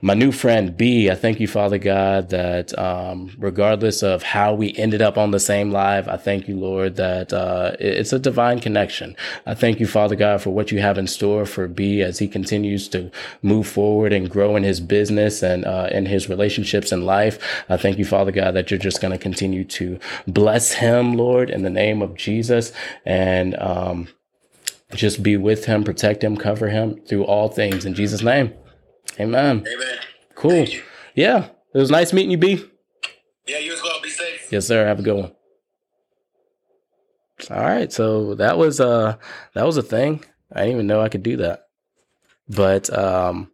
my 0.00 0.14
new 0.14 0.30
friend 0.30 0.76
B. 0.76 1.10
I 1.10 1.16
thank 1.16 1.40
you, 1.40 1.48
Father 1.48 1.76
God, 1.76 2.28
that 2.28 2.78
um, 2.78 3.34
regardless 3.36 4.04
of 4.04 4.22
how 4.22 4.54
we 4.54 4.76
ended 4.76 5.02
up 5.02 5.18
on 5.18 5.32
the 5.32 5.40
same 5.40 5.72
live, 5.72 6.06
I 6.06 6.18
thank 6.18 6.46
you, 6.46 6.56
Lord, 6.56 6.94
that 6.96 7.32
uh, 7.32 7.72
it's 7.80 8.12
a 8.12 8.20
divine 8.20 8.60
connection. 8.60 9.16
I 9.44 9.54
thank 9.54 9.80
you, 9.80 9.88
Father 9.88 10.14
God, 10.14 10.40
for 10.40 10.50
what 10.50 10.70
you 10.70 10.80
have 10.80 10.98
in 10.98 11.08
store 11.08 11.46
for 11.46 11.66
B 11.66 12.00
as 12.00 12.20
he 12.20 12.28
continues 12.28 12.86
to 12.90 13.10
move 13.42 13.66
forward 13.66 14.12
and 14.12 14.30
grow 14.30 14.54
in 14.54 14.62
his 14.62 14.78
business 14.78 15.42
and 15.42 15.64
uh, 15.64 15.88
in 15.90 16.06
his 16.06 16.28
relationships 16.28 16.92
and 16.92 17.04
life. 17.04 17.40
I 17.68 17.76
thank 17.76 17.98
you, 17.98 18.04
Father 18.04 18.30
God, 18.30 18.52
that 18.52 18.70
you're 18.70 18.78
just 18.78 19.00
going 19.00 19.12
to 19.12 19.18
continue 19.18 19.64
to 19.64 19.98
bless 20.28 20.74
him, 20.74 21.14
Lord, 21.14 21.50
in 21.50 21.62
the 21.62 21.70
name 21.70 22.02
of 22.02 22.14
Jesus. 22.14 22.72
And, 23.04 23.58
um, 23.58 24.08
just 24.92 25.22
be 25.22 25.36
with 25.36 25.66
him, 25.66 25.84
protect 25.84 26.24
him, 26.24 26.36
cover 26.36 26.68
him 26.68 27.00
through 27.06 27.24
all 27.24 27.48
things 27.48 27.84
in 27.84 27.94
Jesus' 27.94 28.22
name. 28.22 28.52
Amen. 29.20 29.66
Amen. 29.66 29.98
Cool. 30.34 30.66
Yeah. 31.14 31.48
It 31.74 31.78
was 31.78 31.90
nice 31.90 32.12
meeting 32.12 32.30
you, 32.30 32.38
B. 32.38 32.64
Yeah, 33.46 33.58
you 33.58 33.72
as 33.72 33.82
well. 33.82 34.00
Be 34.02 34.10
safe. 34.10 34.50
Yes, 34.50 34.66
sir. 34.66 34.86
Have 34.86 35.00
a 35.00 35.02
good 35.02 35.16
one. 35.16 35.32
All 37.50 37.62
right. 37.62 37.92
So 37.92 38.34
that 38.34 38.58
was 38.58 38.80
uh 38.80 39.16
that 39.54 39.66
was 39.66 39.76
a 39.76 39.82
thing. 39.82 40.24
I 40.52 40.60
didn't 40.60 40.74
even 40.74 40.86
know 40.86 41.00
I 41.00 41.08
could 41.08 41.22
do 41.22 41.36
that. 41.38 41.64
But 42.48 42.96
um 42.96 43.50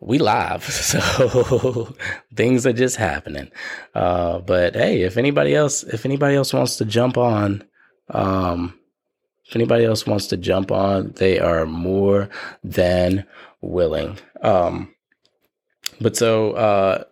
we 0.00 0.18
live. 0.18 0.64
So 0.70 1.94
things 2.34 2.66
are 2.66 2.72
just 2.72 2.96
happening. 2.96 3.50
Uh 3.94 4.40
but 4.40 4.74
hey, 4.74 5.02
if 5.02 5.16
anybody 5.16 5.54
else 5.54 5.82
if 5.84 6.04
anybody 6.04 6.34
else 6.34 6.52
wants 6.52 6.76
to 6.78 6.84
jump 6.84 7.16
on 7.16 7.64
um 8.12 8.74
if 9.52 9.56
anybody 9.56 9.84
else 9.84 10.06
wants 10.06 10.28
to 10.28 10.38
jump 10.38 10.70
on, 10.70 11.12
they 11.16 11.38
are 11.38 11.66
more 11.66 12.30
than 12.64 13.26
willing. 13.60 14.18
Um, 14.40 14.94
but 16.00 16.16
so, 16.16 16.52
uh, 16.52 17.04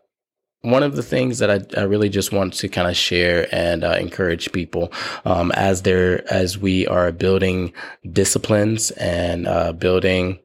one 0.62 0.82
of 0.82 0.96
the 0.96 1.02
things 1.02 1.38
that 1.38 1.50
I, 1.50 1.80
I 1.80 1.84
really 1.84 2.08
just 2.08 2.32
want 2.32 2.54
to 2.54 2.68
kind 2.68 2.88
of 2.88 2.96
share 2.96 3.46
and 3.54 3.84
uh, 3.84 3.96
encourage 4.00 4.52
people 4.52 4.90
um, 5.26 5.52
as 5.52 5.82
they're 5.82 6.30
as 6.32 6.56
we 6.56 6.86
are 6.86 7.12
building 7.12 7.74
disciplines 8.10 8.90
and 8.92 9.46
uh, 9.46 9.72
building 9.72 10.38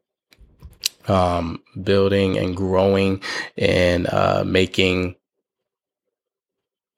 um, 1.07 1.61
building 1.81 2.37
and 2.37 2.57
growing 2.57 3.21
and 3.57 4.07
uh, 4.07 4.43
making 4.45 5.15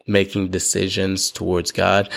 making 0.07 0.49
decisions 0.49 1.31
towards 1.31 1.71
God 1.71 2.09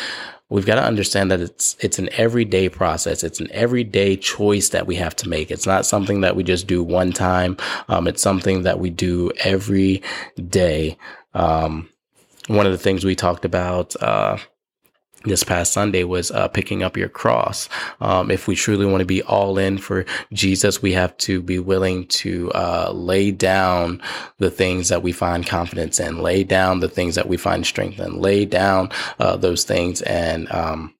we've 0.50 0.66
got 0.66 0.74
to 0.74 0.84
understand 0.84 1.30
that 1.30 1.40
it's 1.40 1.76
it's 1.80 1.98
an 1.98 2.10
everyday 2.12 2.68
process. 2.68 3.24
It's 3.24 3.40
an 3.40 3.48
everyday 3.52 4.16
choice 4.16 4.68
that 4.70 4.86
we 4.86 4.96
have 4.96 5.16
to 5.16 5.28
make. 5.28 5.50
It's 5.50 5.66
not 5.66 5.86
something 5.86 6.20
that 6.20 6.36
we 6.36 6.42
just 6.42 6.66
do 6.66 6.82
one 6.82 7.12
time. 7.12 7.56
Um, 7.88 8.06
it's 8.06 8.20
something 8.20 8.62
that 8.64 8.78
we 8.78 8.90
do 8.90 9.30
every 9.38 10.02
day. 10.48 10.98
Um, 11.32 11.88
one 12.48 12.66
of 12.66 12.72
the 12.72 12.78
things 12.78 13.04
we 13.04 13.14
talked 13.14 13.44
about 13.44 13.94
uh, 14.02 14.36
this 15.24 15.42
past 15.42 15.72
Sunday 15.72 16.04
was 16.04 16.30
uh, 16.30 16.48
picking 16.48 16.82
up 16.82 16.96
your 16.96 17.08
cross. 17.08 17.68
Um, 18.00 18.30
if 18.30 18.48
we 18.48 18.56
truly 18.56 18.86
want 18.86 19.00
to 19.00 19.06
be 19.06 19.22
all 19.22 19.58
in 19.58 19.78
for 19.78 20.04
Jesus, 20.32 20.80
we 20.80 20.92
have 20.92 21.16
to 21.18 21.42
be 21.42 21.58
willing 21.58 22.06
to 22.08 22.50
uh, 22.52 22.90
lay 22.94 23.30
down 23.30 24.00
the 24.38 24.50
things 24.50 24.88
that 24.88 25.02
we 25.02 25.12
find 25.12 25.46
confidence 25.46 26.00
in, 26.00 26.22
lay 26.22 26.44
down 26.44 26.80
the 26.80 26.88
things 26.88 27.14
that 27.16 27.28
we 27.28 27.36
find 27.36 27.66
strength 27.66 28.00
in, 28.00 28.20
lay 28.20 28.44
down 28.44 28.90
uh, 29.18 29.36
those 29.36 29.64
things, 29.64 30.00
and 30.02 30.50
um, 30.52 30.94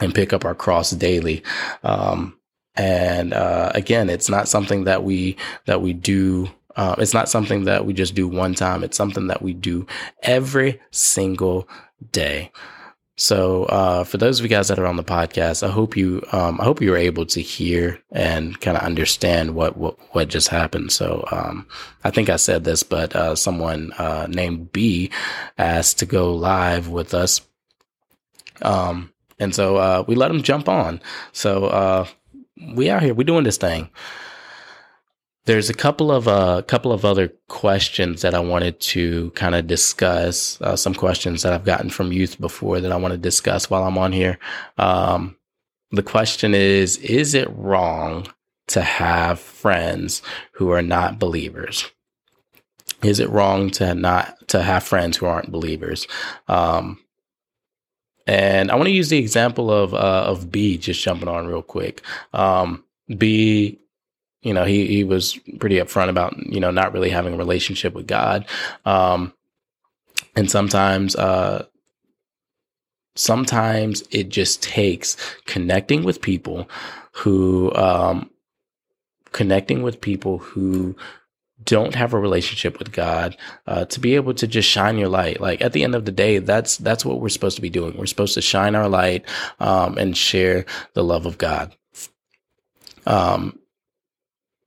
and 0.00 0.14
pick 0.14 0.32
up 0.32 0.44
our 0.44 0.54
cross 0.54 0.90
daily. 0.90 1.42
Um, 1.82 2.38
and 2.76 3.32
uh, 3.32 3.70
again, 3.74 4.10
it's 4.10 4.28
not 4.28 4.48
something 4.48 4.84
that 4.84 5.04
we 5.04 5.36
that 5.66 5.80
we 5.80 5.92
do. 5.92 6.48
Uh, 6.76 6.96
it's 6.98 7.14
not 7.14 7.28
something 7.28 7.64
that 7.64 7.86
we 7.86 7.92
just 7.92 8.16
do 8.16 8.26
one 8.26 8.54
time. 8.54 8.82
It's 8.82 8.96
something 8.96 9.28
that 9.28 9.42
we 9.42 9.54
do 9.54 9.86
every 10.22 10.80
single 10.90 11.68
day. 12.10 12.50
So, 13.16 13.64
uh, 13.66 14.02
for 14.02 14.18
those 14.18 14.40
of 14.40 14.44
you 14.44 14.50
guys 14.50 14.66
that 14.68 14.78
are 14.78 14.86
on 14.86 14.96
the 14.96 15.04
podcast, 15.04 15.64
I 15.64 15.70
hope 15.70 15.96
you, 15.96 16.20
um, 16.32 16.60
I 16.60 16.64
hope 16.64 16.80
you 16.80 16.90
were 16.90 16.96
able 16.96 17.24
to 17.26 17.40
hear 17.40 18.00
and 18.10 18.60
kind 18.60 18.76
of 18.76 18.82
understand 18.82 19.54
what, 19.54 19.76
what, 19.76 19.96
what 20.14 20.28
just 20.28 20.48
happened. 20.48 20.90
So, 20.90 21.24
um, 21.30 21.64
I 22.02 22.10
think 22.10 22.28
I 22.28 22.34
said 22.34 22.64
this, 22.64 22.82
but, 22.82 23.14
uh, 23.14 23.36
someone, 23.36 23.92
uh, 23.98 24.26
named 24.28 24.72
B 24.72 25.12
asked 25.58 26.00
to 26.00 26.06
go 26.06 26.34
live 26.34 26.88
with 26.88 27.14
us. 27.14 27.40
Um, 28.62 29.12
and 29.38 29.54
so, 29.54 29.76
uh, 29.76 30.04
we 30.08 30.16
let 30.16 30.32
him 30.32 30.42
jump 30.42 30.68
on. 30.68 31.00
So, 31.30 31.66
uh, 31.66 32.06
we 32.74 32.90
out 32.90 33.02
here, 33.02 33.14
we're 33.14 33.22
doing 33.22 33.44
this 33.44 33.58
thing. 33.58 33.90
There's 35.46 35.68
a 35.68 35.74
couple 35.74 36.10
of 36.10 36.26
a 36.26 36.30
uh, 36.30 36.62
couple 36.62 36.90
of 36.90 37.04
other 37.04 37.28
questions 37.48 38.22
that 38.22 38.34
I 38.34 38.38
wanted 38.38 38.80
to 38.80 39.30
kind 39.32 39.54
of 39.54 39.66
discuss. 39.66 40.58
Uh, 40.60 40.74
some 40.74 40.94
questions 40.94 41.42
that 41.42 41.52
I've 41.52 41.66
gotten 41.66 41.90
from 41.90 42.12
youth 42.12 42.40
before 42.40 42.80
that 42.80 42.92
I 42.92 42.96
want 42.96 43.12
to 43.12 43.18
discuss 43.18 43.68
while 43.68 43.84
I'm 43.84 43.98
on 43.98 44.12
here. 44.12 44.38
Um, 44.78 45.36
the 45.90 46.02
question 46.02 46.54
is: 46.54 46.96
Is 46.98 47.34
it 47.34 47.48
wrong 47.50 48.26
to 48.68 48.80
have 48.80 49.38
friends 49.38 50.22
who 50.52 50.70
are 50.70 50.82
not 50.82 51.18
believers? 51.18 51.90
Is 53.02 53.20
it 53.20 53.28
wrong 53.28 53.68
to 53.72 53.94
not 53.94 54.48
to 54.48 54.62
have 54.62 54.82
friends 54.82 55.18
who 55.18 55.26
aren't 55.26 55.52
believers? 55.52 56.06
Um, 56.48 57.00
and 58.26 58.70
I 58.70 58.76
want 58.76 58.86
to 58.86 58.94
use 58.94 59.10
the 59.10 59.18
example 59.18 59.70
of 59.70 59.92
uh, 59.92 60.24
of 60.26 60.50
B 60.50 60.78
just 60.78 61.02
jumping 61.02 61.28
on 61.28 61.46
real 61.46 61.62
quick. 61.62 62.00
Um, 62.32 62.84
B 63.18 63.78
you 64.44 64.52
know, 64.52 64.64
he 64.64 64.86
he 64.86 65.04
was 65.04 65.38
pretty 65.58 65.76
upfront 65.76 66.10
about 66.10 66.36
you 66.36 66.60
know 66.60 66.70
not 66.70 66.92
really 66.92 67.10
having 67.10 67.34
a 67.34 67.38
relationship 67.38 67.94
with 67.94 68.06
God, 68.06 68.46
um, 68.84 69.32
and 70.36 70.50
sometimes 70.50 71.16
uh, 71.16 71.64
sometimes 73.16 74.04
it 74.10 74.28
just 74.28 74.62
takes 74.62 75.16
connecting 75.46 76.04
with 76.04 76.20
people 76.20 76.68
who 77.12 77.72
um, 77.74 78.30
connecting 79.32 79.82
with 79.82 80.00
people 80.00 80.38
who 80.38 80.94
don't 81.64 81.94
have 81.94 82.12
a 82.12 82.18
relationship 82.18 82.78
with 82.78 82.92
God 82.92 83.36
uh, 83.66 83.86
to 83.86 83.98
be 84.00 84.16
able 84.16 84.34
to 84.34 84.46
just 84.46 84.68
shine 84.68 84.98
your 84.98 85.08
light. 85.08 85.40
Like 85.40 85.62
at 85.62 85.72
the 85.72 85.84
end 85.84 85.94
of 85.94 86.04
the 86.04 86.12
day, 86.12 86.38
that's 86.38 86.76
that's 86.76 87.04
what 87.04 87.20
we're 87.20 87.30
supposed 87.30 87.56
to 87.56 87.62
be 87.62 87.70
doing. 87.70 87.96
We're 87.96 88.04
supposed 88.06 88.34
to 88.34 88.42
shine 88.42 88.74
our 88.74 88.90
light 88.90 89.24
um, 89.58 89.96
and 89.96 90.14
share 90.14 90.66
the 90.92 91.02
love 91.02 91.24
of 91.24 91.38
God. 91.38 91.74
Um, 93.06 93.58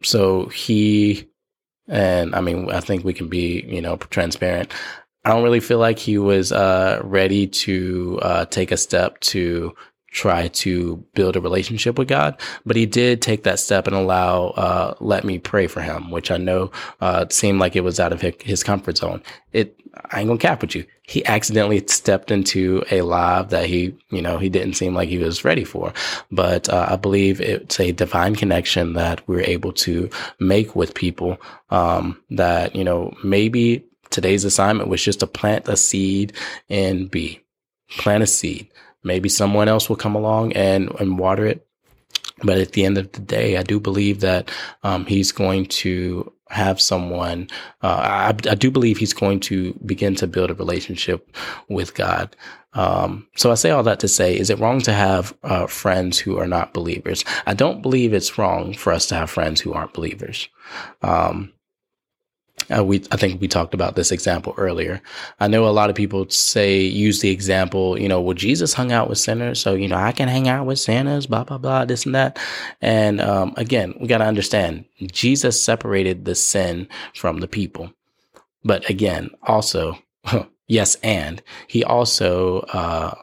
so 0.03 0.47
he, 0.47 1.27
and 1.87 2.35
I 2.35 2.41
mean, 2.41 2.69
I 2.71 2.79
think 2.79 3.03
we 3.03 3.13
can 3.13 3.27
be, 3.27 3.65
you 3.67 3.81
know, 3.81 3.97
transparent. 3.97 4.71
I 5.25 5.29
don't 5.31 5.43
really 5.43 5.59
feel 5.59 5.79
like 5.79 5.99
he 5.99 6.17
was 6.17 6.51
uh, 6.51 7.01
ready 7.03 7.47
to 7.47 8.19
uh, 8.21 8.45
take 8.45 8.71
a 8.71 8.77
step 8.77 9.19
to 9.21 9.75
try 10.11 10.47
to 10.47 11.03
build 11.13 11.35
a 11.35 11.41
relationship 11.41 11.99
with 11.99 12.07
God, 12.07 12.39
but 12.65 12.75
he 12.75 12.85
did 12.85 13.21
take 13.21 13.43
that 13.43 13.59
step 13.59 13.87
and 13.87 13.95
allow, 13.95 14.47
uh, 14.49 14.95
let 14.99 15.23
me 15.23 15.37
pray 15.37 15.67
for 15.67 15.81
him, 15.81 16.11
which 16.11 16.31
I 16.31 16.37
know, 16.37 16.71
uh, 17.01 17.25
seemed 17.29 17.59
like 17.59 17.75
it 17.75 17.83
was 17.83 17.99
out 17.99 18.13
of 18.13 18.21
his 18.21 18.63
comfort 18.63 18.97
zone. 18.97 19.21
It, 19.51 19.77
I 20.11 20.19
ain't 20.19 20.27
gonna 20.27 20.39
cap 20.39 20.61
with 20.61 20.75
you. 20.75 20.85
He 21.03 21.25
accidentally 21.25 21.85
stepped 21.87 22.31
into 22.31 22.83
a 22.91 23.01
live 23.01 23.49
that 23.49 23.65
he, 23.65 23.95
you 24.09 24.21
know, 24.21 24.37
he 24.37 24.49
didn't 24.49 24.73
seem 24.73 24.93
like 24.93 25.09
he 25.09 25.17
was 25.17 25.45
ready 25.45 25.63
for. 25.63 25.93
But, 26.31 26.69
uh, 26.69 26.87
I 26.89 26.95
believe 26.95 27.39
it's 27.39 27.79
a 27.79 27.91
divine 27.91 28.35
connection 28.35 28.93
that 28.93 29.25
we're 29.27 29.41
able 29.41 29.73
to 29.73 30.09
make 30.39 30.75
with 30.75 30.93
people, 30.93 31.39
um, 31.69 32.21
that, 32.31 32.75
you 32.75 32.83
know, 32.83 33.15
maybe 33.23 33.85
today's 34.09 34.43
assignment 34.45 34.89
was 34.89 35.03
just 35.03 35.21
to 35.21 35.27
plant 35.27 35.67
a 35.67 35.77
seed 35.77 36.33
and 36.69 37.09
be 37.09 37.41
Plant 37.89 38.23
a 38.23 38.27
seed 38.27 38.69
Maybe 39.03 39.29
someone 39.29 39.69
else 39.69 39.87
will 39.87 39.95
come 39.95 40.15
along 40.15 40.53
and, 40.53 40.91
and 40.99 41.17
water 41.17 41.45
it. 41.45 41.65
But 42.43 42.57
at 42.57 42.73
the 42.73 42.83
end 42.83 42.97
of 42.97 43.11
the 43.13 43.21
day, 43.21 43.55
I 43.55 43.63
do 43.63 43.79
believe 43.79 44.19
that 44.19 44.51
um, 44.83 45.05
he's 45.05 45.31
going 45.31 45.67
to 45.67 46.33
have 46.49 46.81
someone. 46.81 47.47
Uh, 47.81 47.87
I, 47.87 48.27
I, 48.49 48.55
do 48.55 48.71
believe 48.71 48.97
he's 48.97 49.13
going 49.13 49.39
to 49.41 49.73
begin 49.85 50.15
to 50.15 50.27
build 50.27 50.51
a 50.51 50.55
relationship 50.55 51.35
with 51.69 51.93
God. 51.93 52.35
Um, 52.73 53.27
so 53.35 53.51
I 53.51 53.55
say 53.55 53.71
all 53.71 53.83
that 53.83 53.99
to 54.01 54.07
say, 54.07 54.37
is 54.37 54.49
it 54.49 54.59
wrong 54.59 54.81
to 54.81 54.93
have 54.93 55.35
uh, 55.43 55.67
friends 55.67 56.19
who 56.19 56.37
are 56.37 56.47
not 56.47 56.73
believers? 56.73 57.25
I 57.45 57.53
don't 57.53 57.81
believe 57.81 58.13
it's 58.13 58.37
wrong 58.37 58.73
for 58.73 58.93
us 58.93 59.07
to 59.07 59.15
have 59.15 59.29
friends 59.29 59.59
who 59.61 59.73
aren't 59.73 59.93
believers. 59.93 60.47
Um, 61.01 61.53
uh, 62.75 62.83
we, 62.83 63.03
I 63.11 63.17
think 63.17 63.39
we 63.39 63.47
talked 63.47 63.73
about 63.73 63.95
this 63.95 64.11
example 64.11 64.53
earlier. 64.57 65.01
I 65.39 65.47
know 65.47 65.67
a 65.67 65.69
lot 65.69 65.89
of 65.89 65.95
people 65.95 66.29
say, 66.29 66.81
use 66.81 67.21
the 67.21 67.29
example, 67.29 67.99
you 67.99 68.07
know, 68.07 68.19
well, 68.19 68.33
Jesus 68.33 68.73
hung 68.73 68.91
out 68.91 69.09
with 69.09 69.17
sinners. 69.17 69.61
So, 69.61 69.73
you 69.73 69.87
know, 69.87 69.95
I 69.95 70.11
can 70.11 70.27
hang 70.27 70.47
out 70.47 70.65
with 70.65 70.79
sinners, 70.79 71.27
blah, 71.27 71.43
blah, 71.43 71.57
blah, 71.57 71.85
this 71.85 72.05
and 72.05 72.15
that. 72.15 72.39
And, 72.81 73.21
um, 73.21 73.53
again, 73.57 73.93
we 73.99 74.07
got 74.07 74.17
to 74.19 74.25
understand 74.25 74.85
Jesus 75.01 75.61
separated 75.61 76.25
the 76.25 76.35
sin 76.35 76.87
from 77.13 77.39
the 77.39 77.47
people. 77.47 77.91
But 78.63 78.89
again, 78.89 79.29
also, 79.43 79.97
yes, 80.67 80.95
and 81.03 81.41
he 81.67 81.83
also, 81.83 82.59
uh, 82.73 83.15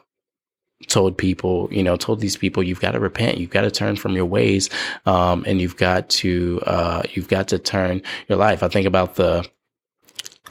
told 0.87 1.17
people, 1.17 1.67
you 1.71 1.83
know, 1.83 1.97
told 1.97 2.19
these 2.19 2.37
people, 2.37 2.63
you've 2.63 2.79
got 2.79 2.91
to 2.91 2.99
repent, 2.99 3.37
you've 3.37 3.49
got 3.49 3.61
to 3.61 3.71
turn 3.71 3.95
from 3.95 4.13
your 4.15 4.25
ways, 4.25 4.69
um, 5.05 5.43
and 5.47 5.61
you've 5.61 5.77
got 5.77 6.09
to, 6.09 6.61
uh, 6.65 7.03
you've 7.13 7.27
got 7.27 7.47
to 7.49 7.59
turn 7.59 8.01
your 8.27 8.37
life. 8.37 8.63
I 8.63 8.67
think 8.67 8.87
about 8.87 9.15
the, 9.15 9.47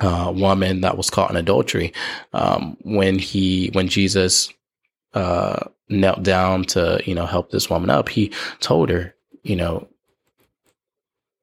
uh, 0.01 0.33
woman 0.35 0.81
that 0.81 0.97
was 0.97 1.11
caught 1.11 1.31
in 1.31 1.37
adultery, 1.37 1.92
um, 2.33 2.77
when 2.83 3.18
he, 3.18 3.70
when 3.73 3.88
Jesus, 3.88 4.53
uh, 5.14 5.68
knelt 5.88 6.23
down 6.23 6.64
to, 6.64 7.01
you 7.05 7.14
know, 7.14 7.27
help 7.27 7.51
this 7.51 7.70
woman 7.70 7.90
up, 7.90 8.09
he 8.09 8.33
told 8.61 8.90
her, 8.90 9.14
you 9.42 9.55
know, 9.55 9.87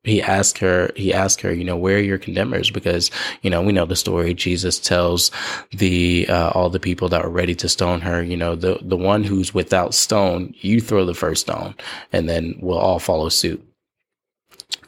he 0.04 0.22
asked 0.22 0.58
her, 0.58 0.92
he 0.96 1.14
asked 1.14 1.42
her, 1.42 1.54
you 1.54 1.64
know, 1.64 1.78
where 1.78 1.98
are 1.98 2.02
your 2.02 2.18
condemners? 2.18 2.72
Because, 2.72 3.12
you 3.44 3.50
know, 3.50 3.62
we 3.62 3.72
know 3.72 3.86
the 3.86 3.96
story. 3.96 4.34
Jesus 4.34 4.80
tells 4.80 5.30
the, 5.72 6.28
uh, 6.28 6.50
all 6.50 6.70
the 6.70 6.80
people 6.80 7.08
that 7.10 7.24
were 7.24 7.30
ready 7.30 7.54
to 7.56 7.70
stone 7.70 8.02
her, 8.02 8.24
you 8.24 8.36
know, 8.36 8.56
the, 8.56 8.80
the 8.82 8.98
one 8.98 9.24
who's 9.24 9.54
without 9.54 9.94
stone, 9.94 10.56
you 10.58 10.82
throw 10.82 11.06
the 11.06 11.14
first 11.14 11.42
stone 11.42 11.76
and 12.12 12.28
then 12.28 12.58
we'll 12.60 12.80
all 12.80 13.00
follow 13.00 13.30
suit. 13.30 13.64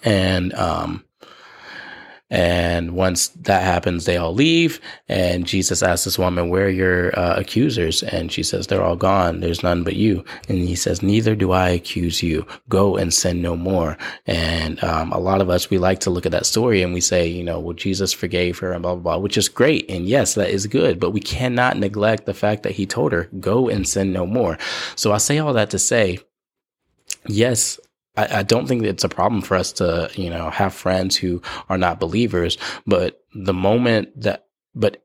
And, 0.03 0.53
um, 0.55 1.03
And 2.33 2.95
once 2.95 3.27
that 3.27 3.61
happens, 3.61 4.05
they 4.05 4.17
all 4.17 4.33
leave. 4.33 4.81
And 5.07 5.45
Jesus 5.45 5.83
asks 5.83 6.05
this 6.05 6.17
woman, 6.17 6.49
Where 6.49 6.65
are 6.65 6.69
your 6.69 7.17
uh, 7.17 7.35
accusers? 7.35 8.01
And 8.01 8.31
she 8.31 8.41
says, 8.41 8.65
They're 8.65 8.83
all 8.83 8.95
gone. 8.95 9.39
There's 9.39 9.61
none 9.61 9.83
but 9.83 9.95
you. 9.95 10.25
And 10.49 10.57
he 10.57 10.75
says, 10.75 11.03
Neither 11.03 11.35
do 11.35 11.51
I 11.51 11.69
accuse 11.69 12.23
you. 12.23 12.47
Go 12.69 12.97
and 12.97 13.13
sin 13.13 13.43
no 13.43 13.55
more. 13.55 13.99
And 14.25 14.83
um, 14.83 15.11
a 15.11 15.19
lot 15.19 15.41
of 15.41 15.49
us, 15.51 15.69
we 15.69 15.77
like 15.77 15.99
to 15.99 16.09
look 16.09 16.25
at 16.25 16.31
that 16.31 16.47
story 16.47 16.81
and 16.81 16.91
we 16.91 17.01
say, 17.01 17.27
You 17.27 17.43
know, 17.43 17.59
well, 17.59 17.75
Jesus 17.75 18.13
forgave 18.13 18.57
her 18.57 18.73
and 18.73 18.81
blah, 18.81 18.95
blah, 18.95 19.03
blah, 19.03 19.17
which 19.21 19.37
is 19.37 19.47
great. 19.47 19.87
And 19.87 20.07
yes, 20.07 20.33
that 20.33 20.49
is 20.49 20.65
good. 20.65 20.99
But 20.99 21.11
we 21.11 21.19
cannot 21.21 21.77
neglect 21.77 22.25
the 22.25 22.33
fact 22.33 22.63
that 22.63 22.71
he 22.71 22.87
told 22.87 23.11
her, 23.11 23.29
Go 23.39 23.69
and 23.69 23.87
sin 23.87 24.11
no 24.11 24.25
more. 24.25 24.57
So 24.95 25.11
I 25.11 25.19
say 25.19 25.37
all 25.37 25.53
that 25.53 25.69
to 25.69 25.77
say, 25.77 26.17
yes, 27.27 27.79
I, 28.15 28.39
I, 28.39 28.43
don't 28.43 28.67
think 28.67 28.83
it's 28.83 29.03
a 29.03 29.09
problem 29.09 29.41
for 29.41 29.55
us 29.55 29.71
to, 29.73 30.09
you 30.15 30.29
know, 30.29 30.49
have 30.49 30.73
friends 30.73 31.15
who 31.15 31.41
are 31.69 31.77
not 31.77 31.99
believers. 31.99 32.57
But 32.85 33.21
the 33.33 33.53
moment 33.53 34.21
that, 34.21 34.45
but 34.75 35.03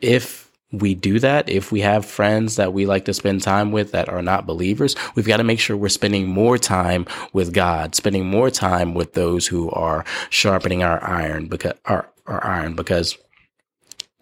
if 0.00 0.50
we 0.70 0.94
do 0.94 1.18
that, 1.20 1.48
if 1.48 1.72
we 1.72 1.80
have 1.80 2.04
friends 2.04 2.56
that 2.56 2.74
we 2.74 2.84
like 2.84 3.06
to 3.06 3.14
spend 3.14 3.42
time 3.42 3.72
with 3.72 3.92
that 3.92 4.08
are 4.08 4.22
not 4.22 4.46
believers, 4.46 4.94
we've 5.14 5.26
got 5.26 5.38
to 5.38 5.44
make 5.44 5.60
sure 5.60 5.76
we're 5.76 5.88
spending 5.88 6.26
more 6.26 6.58
time 6.58 7.06
with 7.32 7.54
God, 7.54 7.94
spending 7.94 8.26
more 8.26 8.50
time 8.50 8.94
with 8.94 9.14
those 9.14 9.46
who 9.46 9.70
are 9.70 10.04
sharpening 10.28 10.82
our 10.82 11.02
iron 11.02 11.46
because 11.46 11.74
our, 11.86 12.10
our 12.26 12.44
iron 12.44 12.74
because 12.74 13.16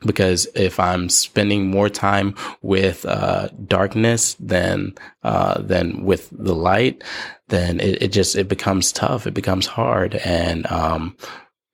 because 0.01 0.47
if 0.55 0.79
I'm 0.79 1.09
spending 1.09 1.71
more 1.71 1.89
time 1.89 2.35
with 2.61 3.05
uh, 3.07 3.49
darkness 3.67 4.35
than 4.35 4.95
uh, 5.23 5.61
than 5.61 6.05
with 6.05 6.29
the 6.31 6.55
light, 6.55 7.03
then 7.49 7.81
it, 7.81 8.03
it, 8.03 8.13
just 8.13 8.37
it 8.37 8.49
becomes 8.49 8.93
tough. 8.93 9.27
It 9.27 9.35
becomes 9.35 9.67
hard, 9.67 10.17
and 10.17 10.67
um, 10.71 11.17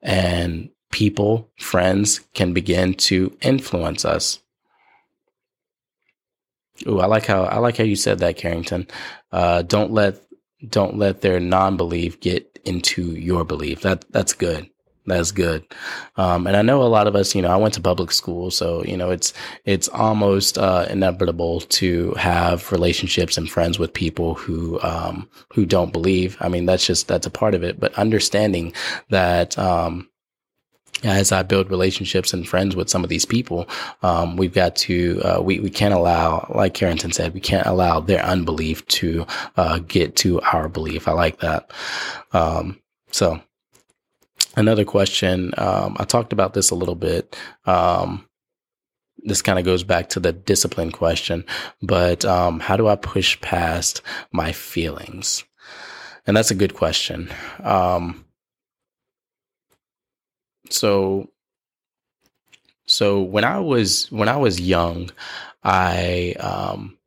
and 0.02 0.70
people, 0.90 1.50
friends, 1.58 2.20
can 2.34 2.52
begin 2.52 2.94
to 2.94 3.36
influence 3.40 4.04
us. 4.04 4.40
Ooh, 6.86 7.00
I 7.00 7.06
like 7.06 7.26
how 7.26 7.44
I 7.44 7.58
like 7.58 7.76
how 7.76 7.84
you 7.84 7.96
said 7.96 8.18
that, 8.20 8.36
Carrington. 8.36 8.86
Uh, 9.30 9.62
don't 9.62 9.92
let 9.92 10.22
don't 10.68 10.98
let 10.98 11.20
their 11.20 11.40
non 11.40 11.76
belief 11.76 12.20
get 12.20 12.60
into 12.64 13.12
your 13.12 13.44
belief. 13.44 13.82
That 13.82 14.04
that's 14.10 14.34
good. 14.34 14.68
That's 15.04 15.32
good. 15.32 15.64
Um, 16.16 16.46
and 16.46 16.56
I 16.56 16.62
know 16.62 16.80
a 16.82 16.84
lot 16.84 17.08
of 17.08 17.16
us, 17.16 17.34
you 17.34 17.42
know, 17.42 17.50
I 17.50 17.56
went 17.56 17.74
to 17.74 17.80
public 17.80 18.12
school, 18.12 18.52
so, 18.52 18.84
you 18.84 18.96
know, 18.96 19.10
it's, 19.10 19.32
it's 19.64 19.88
almost, 19.88 20.58
uh, 20.58 20.86
inevitable 20.88 21.60
to 21.60 22.12
have 22.12 22.70
relationships 22.70 23.36
and 23.36 23.50
friends 23.50 23.80
with 23.80 23.92
people 23.92 24.34
who, 24.34 24.80
um, 24.82 25.28
who 25.52 25.66
don't 25.66 25.92
believe. 25.92 26.36
I 26.40 26.48
mean, 26.48 26.66
that's 26.66 26.86
just, 26.86 27.08
that's 27.08 27.26
a 27.26 27.30
part 27.30 27.54
of 27.54 27.64
it, 27.64 27.80
but 27.80 27.92
understanding 27.94 28.72
that, 29.10 29.58
um, 29.58 30.08
as 31.02 31.32
I 31.32 31.42
build 31.42 31.68
relationships 31.68 32.32
and 32.32 32.48
friends 32.48 32.76
with 32.76 32.88
some 32.88 33.02
of 33.02 33.10
these 33.10 33.24
people, 33.24 33.68
um, 34.04 34.36
we've 34.36 34.54
got 34.54 34.76
to, 34.76 35.20
uh, 35.24 35.42
we, 35.42 35.58
we 35.58 35.70
can't 35.70 35.94
allow, 35.94 36.46
like 36.54 36.74
Carrington 36.74 37.10
said, 37.10 37.34
we 37.34 37.40
can't 37.40 37.66
allow 37.66 37.98
their 37.98 38.22
unbelief 38.22 38.86
to, 38.86 39.26
uh, 39.56 39.80
get 39.80 40.14
to 40.16 40.40
our 40.42 40.68
belief. 40.68 41.08
I 41.08 41.12
like 41.12 41.40
that. 41.40 41.72
Um, 42.32 42.78
so 43.10 43.40
another 44.56 44.84
question. 44.84 45.52
Um, 45.56 45.96
I 45.98 46.04
talked 46.04 46.32
about 46.32 46.54
this 46.54 46.70
a 46.70 46.74
little 46.74 46.94
bit. 46.94 47.36
Um, 47.64 48.26
this 49.24 49.42
kind 49.42 49.58
of 49.58 49.64
goes 49.64 49.84
back 49.84 50.08
to 50.10 50.20
the 50.20 50.32
discipline 50.32 50.90
question, 50.90 51.44
but 51.80 52.24
um, 52.24 52.60
how 52.60 52.76
do 52.76 52.88
I 52.88 52.96
push 52.96 53.40
past 53.40 54.02
my 54.32 54.52
feelings? 54.52 55.44
And 56.26 56.36
that's 56.36 56.50
a 56.50 56.56
good 56.56 56.74
question. 56.74 57.30
Um, 57.62 58.24
so, 60.70 61.30
so 62.86 63.22
when 63.22 63.44
I 63.44 63.58
was 63.60 64.10
when 64.10 64.28
I 64.28 64.36
was 64.36 64.60
young, 64.60 65.10
I 65.62 66.34
um, 66.40 66.98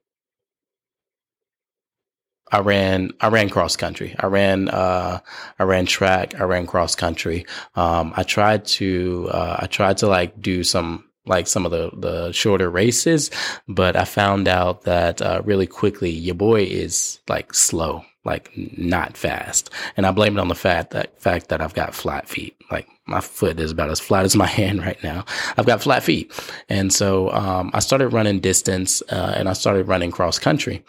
I 2.56 2.60
ran 2.60 3.12
I 3.20 3.28
ran 3.28 3.50
cross 3.50 3.76
country. 3.76 4.16
I 4.18 4.28
ran 4.28 4.70
uh, 4.70 5.20
I 5.60 5.64
ran 5.64 5.86
track. 5.86 6.40
I 6.40 6.46
ran 6.46 6.68
cross 6.68 6.96
country. 6.96 7.46
Um, 7.76 8.14
I 8.16 8.24
tried 8.24 8.64
to 8.80 9.28
uh, 9.30 9.58
I 9.60 9.68
tried 9.68 9.98
to 9.98 10.08
like 10.08 10.42
do 10.42 10.64
some 10.64 11.04
like 11.26 11.48
some 11.48 11.66
of 11.66 11.72
the 11.72 11.92
the 11.98 12.32
shorter 12.32 12.70
races, 12.70 13.30
but 13.68 13.98
I 13.98 14.06
found 14.06 14.48
out 14.48 14.84
that 14.84 15.22
uh, 15.22 15.42
really 15.44 15.68
quickly 15.68 16.10
your 16.10 16.36
boy 16.36 16.64
is 16.64 17.20
like 17.28 17.54
slow, 17.54 18.06
like 18.24 18.50
not 18.56 19.18
fast, 19.18 19.70
and 19.98 20.06
I 20.06 20.12
blame 20.12 20.38
it 20.38 20.42
on 20.42 20.48
the 20.48 20.56
fact 20.56 20.92
that 20.92 21.22
fact 21.22 21.50
that 21.50 21.60
I've 21.60 21.74
got 21.74 21.94
flat 21.94 22.30
feet. 22.30 22.56
Like 22.72 22.88
my 23.06 23.20
foot 23.20 23.60
is 23.60 23.72
about 23.72 23.90
as 23.90 24.00
flat 24.00 24.24
as 24.24 24.34
my 24.38 24.48
hand 24.60 24.80
right 24.80 25.02
now. 25.04 25.26
I've 25.58 25.66
got 25.66 25.82
flat 25.82 26.04
feet, 26.04 26.32
and 26.70 26.94
so 26.94 27.32
um, 27.32 27.72
I 27.74 27.82
started 27.82 28.14
running 28.14 28.40
distance, 28.40 29.04
uh, 29.10 29.34
and 29.36 29.50
I 29.50 29.54
started 29.54 29.90
running 29.90 30.12
cross 30.12 30.40
country. 30.40 30.86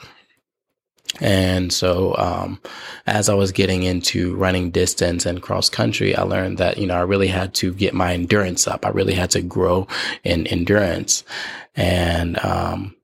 And 1.21 1.73
so, 1.73 2.15
um, 2.19 2.61
as 3.07 3.29
I 3.29 3.35
was 3.35 3.53
getting 3.53 3.85
into 3.85 4.35
running 4.37 4.71
distance 4.71 5.25
and 5.25 5.43
cross 5.43 5.71
country, 5.71 6.15
I 6.15 6.23
learned 6.23 6.59
that, 6.59 6.79
you 6.79 6.87
know, 6.87 6.97
I 6.97 7.03
really 7.03 7.29
had 7.29 7.55
to 7.55 7.73
get 7.73 7.95
my 7.95 8.13
endurance 8.13 8.67
up. 8.67 8.85
I 8.85 8.91
really 8.91 9.15
had 9.15 9.31
to 9.31 9.41
grow 9.41 9.87
in 10.25 10.47
endurance. 10.47 11.25
And, 11.75 12.45
um, 12.45 12.95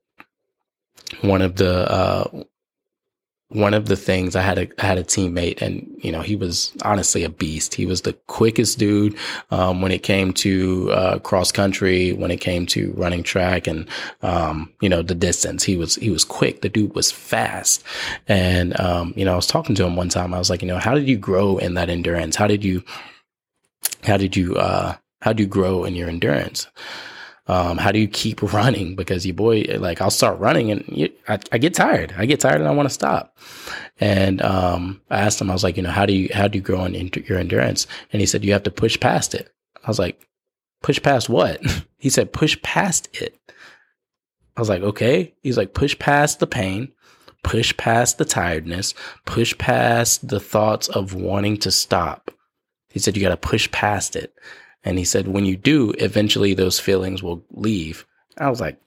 one 1.21 1.41
of 1.41 1.55
the, 1.55 1.89
uh, 1.91 2.43
one 3.49 3.73
of 3.73 3.85
the 3.85 3.95
things 3.95 4.35
I 4.35 4.41
had 4.41 4.57
a 4.57 4.67
I 4.81 4.85
had 4.85 4.97
a 4.97 5.03
teammate, 5.03 5.61
and 5.61 5.87
you 5.99 6.11
know 6.11 6.21
he 6.21 6.35
was 6.35 6.73
honestly 6.83 7.23
a 7.23 7.29
beast. 7.29 7.75
He 7.75 7.85
was 7.85 8.01
the 8.01 8.13
quickest 8.27 8.79
dude 8.79 9.15
um, 9.51 9.81
when 9.81 9.91
it 9.91 10.01
came 10.03 10.33
to 10.33 10.91
uh, 10.91 11.19
cross 11.19 11.51
country, 11.51 12.13
when 12.13 12.31
it 12.31 12.41
came 12.41 12.65
to 12.67 12.93
running 12.97 13.23
track, 13.23 13.67
and 13.67 13.87
um, 14.21 14.71
you 14.81 14.89
know 14.89 15.01
the 15.01 15.15
distance. 15.15 15.63
He 15.63 15.77
was 15.77 15.95
he 15.95 16.09
was 16.09 16.25
quick. 16.25 16.61
The 16.61 16.69
dude 16.69 16.95
was 16.95 17.11
fast, 17.11 17.83
and 18.27 18.79
um, 18.79 19.13
you 19.15 19.25
know 19.25 19.33
I 19.33 19.35
was 19.35 19.47
talking 19.47 19.75
to 19.75 19.85
him 19.85 19.95
one 19.95 20.09
time. 20.09 20.33
I 20.33 20.39
was 20.39 20.49
like, 20.49 20.61
you 20.61 20.67
know, 20.67 20.79
how 20.79 20.95
did 20.95 21.07
you 21.07 21.17
grow 21.17 21.57
in 21.57 21.75
that 21.75 21.89
endurance? 21.89 22.35
How 22.35 22.47
did 22.47 22.63
you 22.63 22.83
how 24.03 24.17
did 24.17 24.35
you 24.35 24.55
uh, 24.55 24.95
how 25.21 25.33
do 25.33 25.43
you 25.43 25.49
grow 25.49 25.83
in 25.83 25.95
your 25.95 26.09
endurance? 26.09 26.67
Um, 27.47 27.77
how 27.77 27.91
do 27.91 27.99
you 27.99 28.07
keep 28.07 28.41
running? 28.53 28.95
Because 28.95 29.25
your 29.25 29.35
boy, 29.35 29.65
like, 29.77 30.01
I'll 30.01 30.11
start 30.11 30.39
running 30.39 30.71
and 30.71 30.83
you, 30.87 31.09
I, 31.27 31.39
I, 31.51 31.57
get 31.57 31.73
tired. 31.73 32.13
I 32.17 32.25
get 32.25 32.39
tired 32.39 32.61
and 32.61 32.67
I 32.67 32.71
want 32.71 32.87
to 32.87 32.93
stop. 32.93 33.37
And 33.99 34.41
um, 34.41 35.01
I 35.09 35.19
asked 35.19 35.41
him, 35.41 35.49
I 35.49 35.53
was 35.53 35.63
like, 35.63 35.77
you 35.77 35.83
know, 35.83 35.91
how 35.91 36.05
do 36.05 36.13
you 36.13 36.29
how 36.33 36.47
do 36.47 36.57
you 36.57 36.63
grow 36.63 36.85
in 36.85 37.11
your 37.25 37.37
endurance? 37.37 37.85
And 38.11 38.21
he 38.21 38.25
said, 38.25 38.43
you 38.43 38.53
have 38.53 38.63
to 38.63 38.71
push 38.71 38.99
past 38.99 39.35
it. 39.35 39.49
I 39.83 39.87
was 39.87 39.99
like, 39.99 40.27
push 40.81 41.01
past 41.01 41.29
what? 41.29 41.61
he 41.97 42.09
said, 42.09 42.33
push 42.33 42.61
past 42.61 43.09
it. 43.13 43.37
I 44.55 44.61
was 44.61 44.69
like, 44.69 44.81
okay. 44.81 45.33
He's 45.41 45.57
like, 45.57 45.73
push 45.73 45.97
past 45.97 46.39
the 46.39 46.47
pain, 46.47 46.91
push 47.43 47.75
past 47.75 48.17
the 48.17 48.25
tiredness, 48.25 48.93
push 49.25 49.57
past 49.57 50.27
the 50.27 50.39
thoughts 50.39 50.87
of 50.89 51.13
wanting 51.13 51.57
to 51.57 51.71
stop. 51.71 52.31
He 52.89 52.99
said, 52.99 53.17
you 53.17 53.23
got 53.23 53.29
to 53.29 53.37
push 53.37 53.69
past 53.71 54.15
it. 54.15 54.33
And 54.83 54.97
he 54.97 55.05
said, 55.05 55.27
when 55.27 55.45
you 55.45 55.55
do, 55.55 55.91
eventually 55.97 56.53
those 56.53 56.79
feelings 56.79 57.23
will 57.23 57.43
leave. 57.51 58.05
I 58.37 58.49
was 58.49 58.59
like, 58.59 58.79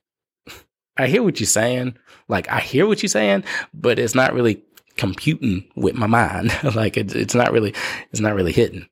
I 0.97 1.07
hear 1.09 1.23
what 1.23 1.41
you're 1.41 1.47
saying. 1.47 1.97
Like, 2.29 2.49
I 2.51 2.61
hear 2.61 2.87
what 2.87 3.03
you're 3.03 3.09
saying, 3.09 3.45
but 3.75 3.99
it's 3.99 4.15
not 4.15 4.33
really 4.33 4.63
computing 4.97 5.65
with 5.77 5.95
my 5.95 6.07
mind. 6.07 6.53
like, 6.75 6.97
it's, 6.97 7.15
it's 7.15 7.35
not 7.35 7.53
really, 7.53 7.75
it's 8.11 8.21
not 8.21 8.35
really 8.35 8.53
hitting. 8.53 8.89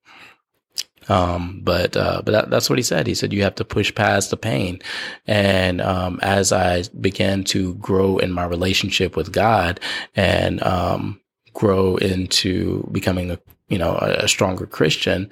Um, 1.09 1.61
but, 1.63 1.97
uh, 1.97 2.23
but 2.25 2.33
that, 2.33 2.51
that's 2.51 2.71
what 2.71 2.79
he 2.79 2.83
said. 2.83 3.07
He 3.07 3.15
said, 3.15 3.33
you 3.33 3.43
have 3.43 3.57
to 3.57 3.65
push 3.65 3.95
past 3.95 4.31
the 4.31 4.37
pain. 4.37 4.81
And, 5.27 5.81
um, 5.81 6.19
as 6.23 6.53
I 6.53 6.85
began 7.01 7.45
to 7.45 7.75
grow 7.75 8.19
in 8.19 8.33
my 8.33 8.45
relationship 8.45 9.17
with 9.17 9.33
God 9.33 9.81
and, 10.17 10.63
um, 10.63 11.21
grow 11.53 11.97
into 11.97 12.89
becoming 12.91 13.31
a, 13.31 13.39
you 13.69 13.79
know, 13.79 13.99
a, 14.01 14.25
a 14.25 14.29
stronger 14.29 14.67
Christian, 14.67 15.31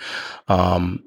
um, 0.49 1.03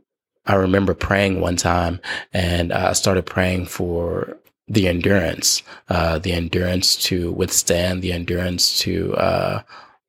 I 0.45 0.55
remember 0.55 0.93
praying 0.93 1.41
one 1.41 1.55
time 1.55 1.99
and 2.33 2.71
I 2.71 2.93
started 2.93 3.25
praying 3.25 3.65
for 3.65 4.37
the 4.67 4.87
endurance, 4.87 5.63
uh, 5.89 6.19
the 6.19 6.33
endurance 6.33 6.95
to 6.95 7.31
withstand, 7.31 8.01
the 8.01 8.13
endurance 8.13 8.79
to, 8.79 9.15
uh, 9.15 9.61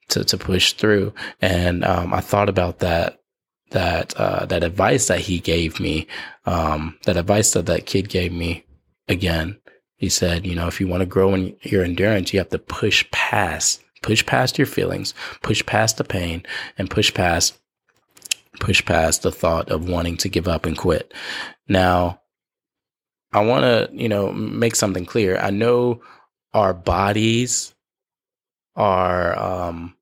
to, 0.08 0.24
to 0.24 0.38
push 0.38 0.72
through. 0.72 1.12
And, 1.40 1.84
um, 1.84 2.14
I 2.14 2.20
thought 2.20 2.48
about 2.48 2.78
that, 2.78 3.20
that, 3.70 4.14
uh, 4.16 4.46
that 4.46 4.62
advice 4.62 5.08
that 5.08 5.20
he 5.20 5.40
gave 5.40 5.80
me, 5.80 6.06
um, 6.46 6.98
that 7.04 7.16
advice 7.16 7.52
that 7.52 7.66
that 7.66 7.86
kid 7.86 8.08
gave 8.08 8.32
me 8.32 8.64
again. 9.08 9.58
He 9.96 10.08
said, 10.08 10.46
you 10.46 10.54
know, 10.54 10.68
if 10.68 10.80
you 10.80 10.86
want 10.86 11.00
to 11.00 11.06
grow 11.06 11.34
in 11.34 11.56
your 11.62 11.82
endurance, 11.82 12.32
you 12.32 12.38
have 12.38 12.50
to 12.50 12.58
push 12.58 13.10
past, 13.10 13.82
push 14.02 14.24
past 14.24 14.58
your 14.58 14.66
feelings, 14.66 15.14
push 15.42 15.64
past 15.66 15.96
the 15.96 16.04
pain 16.04 16.44
and 16.78 16.90
push 16.90 17.12
past 17.12 17.58
push 18.60 18.84
past 18.84 19.22
the 19.22 19.32
thought 19.32 19.70
of 19.70 19.88
wanting 19.88 20.16
to 20.18 20.28
give 20.28 20.48
up 20.48 20.66
and 20.66 20.76
quit. 20.76 21.12
Now, 21.68 22.20
I 23.32 23.44
want 23.44 23.64
to, 23.64 23.90
you 23.92 24.08
know, 24.08 24.32
make 24.32 24.76
something 24.76 25.04
clear. 25.04 25.36
I 25.38 25.50
know 25.50 26.02
our 26.54 26.72
bodies 26.72 27.74
are 28.74 29.38
um 29.38 29.96